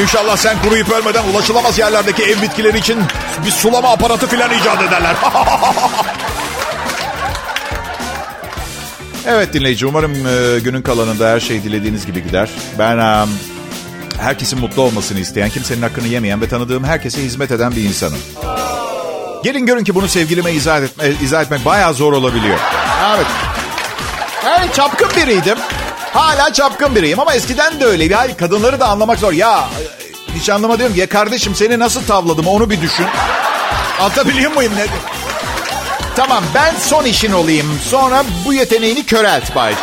İnşallah 0.03 0.37
sen 0.37 0.63
kuruyup 0.63 0.91
ölmeden 0.91 1.25
ulaşılamaz 1.25 1.79
yerlerdeki 1.79 2.23
ev 2.23 2.43
bitkileri 2.43 2.79
için 2.79 2.99
bir 3.47 3.51
sulama 3.51 3.89
aparatı 3.89 4.27
filan 4.27 4.51
icat 4.51 4.83
ederler. 4.83 5.17
evet 9.27 9.53
dinleyici 9.53 9.87
umarım 9.87 10.13
e, 10.13 10.61
günün 10.61 10.83
kalanında 10.83 11.29
her 11.29 11.41
şey 11.41 11.63
dilediğiniz 11.63 12.07
gibi 12.07 12.23
gider. 12.23 12.51
Ben 12.79 12.99
e, 12.99 13.27
herkesin 14.21 14.61
mutlu 14.61 14.83
olmasını 14.83 15.19
isteyen, 15.19 15.51
kimsenin 15.51 15.83
hakkını 15.83 16.07
yemeyen 16.07 16.41
ve 16.41 16.49
tanıdığım 16.49 16.85
herkese 16.85 17.23
hizmet 17.23 17.51
eden 17.51 17.73
bir 17.73 17.83
insanım. 17.83 18.19
Gelin 19.45 19.67
görün 19.67 19.85
ki 19.85 19.95
bunu 19.95 20.09
sevgilime 20.09 20.53
izah, 20.53 20.83
etme, 20.83 21.05
izah 21.23 21.43
etmek 21.43 21.65
bayağı 21.65 21.95
zor 21.95 22.13
olabiliyor. 22.13 22.59
Evet. 23.17 23.27
Yani 24.49 24.73
çapkın 24.73 25.11
biriydim. 25.17 25.59
Hala 26.13 26.53
çapkın 26.53 26.95
biriyim 26.95 27.21
ama 27.21 27.35
eskiden 27.35 27.81
de 27.81 27.85
öyleydi. 27.85 28.15
Hayır 28.15 28.37
kadınları 28.37 28.81
da 28.81 28.89
anlamak 28.89 29.19
zor. 29.19 29.33
Ya 29.33 29.69
nişanlıma 30.37 30.79
diyorum 30.79 30.95
ki 30.95 31.01
ya 31.01 31.09
kardeşim 31.09 31.55
seni 31.55 31.79
nasıl 31.79 32.03
tavladım 32.07 32.47
onu 32.47 32.71
bir 32.71 32.81
düşün. 32.81 33.07
Anlatabiliyor 34.01 34.53
muyum 34.53 34.73
ne? 34.77 34.87
Tamam 36.17 36.45
ben 36.55 36.75
son 36.81 37.05
işin 37.05 37.33
olayım. 37.33 37.81
Sonra 37.89 38.25
bu 38.47 38.55
yeteneğini 38.55 39.07
körelt 39.07 39.55
Bayce. 39.55 39.79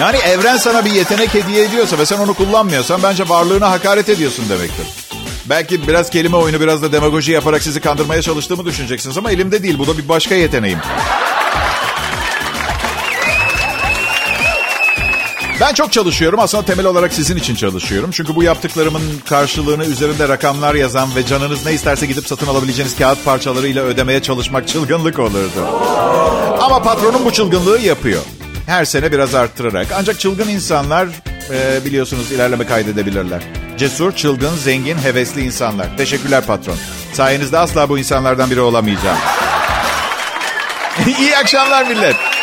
Yani 0.00 0.16
evren 0.16 0.56
sana 0.56 0.84
bir 0.84 0.90
yetenek 0.90 1.34
hediye 1.34 1.64
ediyorsa 1.64 1.98
ve 1.98 2.06
sen 2.06 2.18
onu 2.18 2.34
kullanmıyorsan 2.34 3.02
bence 3.02 3.28
varlığına 3.28 3.70
hakaret 3.70 4.08
ediyorsun 4.08 4.48
demektir. 4.48 4.86
Belki 5.46 5.88
biraz 5.88 6.10
kelime 6.10 6.36
oyunu 6.36 6.60
biraz 6.60 6.82
da 6.82 6.92
demagoji 6.92 7.32
yaparak 7.32 7.62
sizi 7.62 7.80
kandırmaya 7.80 8.22
çalıştığımı 8.22 8.64
düşüneceksiniz 8.64 9.18
ama 9.18 9.30
elimde 9.30 9.62
değil. 9.62 9.78
Bu 9.78 9.86
da 9.86 9.98
bir 9.98 10.08
başka 10.08 10.34
yeteneğim. 10.34 10.78
Ben 15.64 15.74
çok 15.74 15.92
çalışıyorum. 15.92 16.40
Aslında 16.40 16.64
temel 16.64 16.86
olarak 16.86 17.12
sizin 17.12 17.36
için 17.36 17.54
çalışıyorum. 17.54 18.10
Çünkü 18.12 18.34
bu 18.34 18.42
yaptıklarımın 18.42 19.02
karşılığını 19.28 19.84
üzerinde 19.84 20.28
rakamlar 20.28 20.74
yazan 20.74 21.14
ve 21.16 21.26
canınız 21.26 21.66
ne 21.66 21.72
isterse 21.72 22.06
gidip 22.06 22.26
satın 22.26 22.46
alabileceğiniz 22.46 22.96
kağıt 22.96 23.24
parçalarıyla 23.24 23.82
ödemeye 23.82 24.22
çalışmak 24.22 24.68
çılgınlık 24.72 25.18
olurdu. 25.18 25.66
Ama 26.60 26.82
patronum 26.82 27.24
bu 27.24 27.32
çılgınlığı 27.32 27.80
yapıyor. 27.80 28.22
Her 28.66 28.84
sene 28.84 29.12
biraz 29.12 29.34
arttırarak. 29.34 29.86
Ancak 29.96 30.20
çılgın 30.20 30.48
insanlar 30.48 31.08
e, 31.50 31.84
biliyorsunuz 31.84 32.32
ilerleme 32.32 32.66
kaydedebilirler. 32.66 33.42
Cesur, 33.78 34.12
çılgın, 34.12 34.56
zengin, 34.56 34.98
hevesli 34.98 35.44
insanlar. 35.44 35.96
Teşekkürler 35.96 36.46
patron. 36.46 36.76
Sayenizde 37.12 37.58
asla 37.58 37.88
bu 37.88 37.98
insanlardan 37.98 38.50
biri 38.50 38.60
olamayacağım. 38.60 39.18
İyi 41.18 41.36
akşamlar 41.36 41.86
millet. 41.86 42.33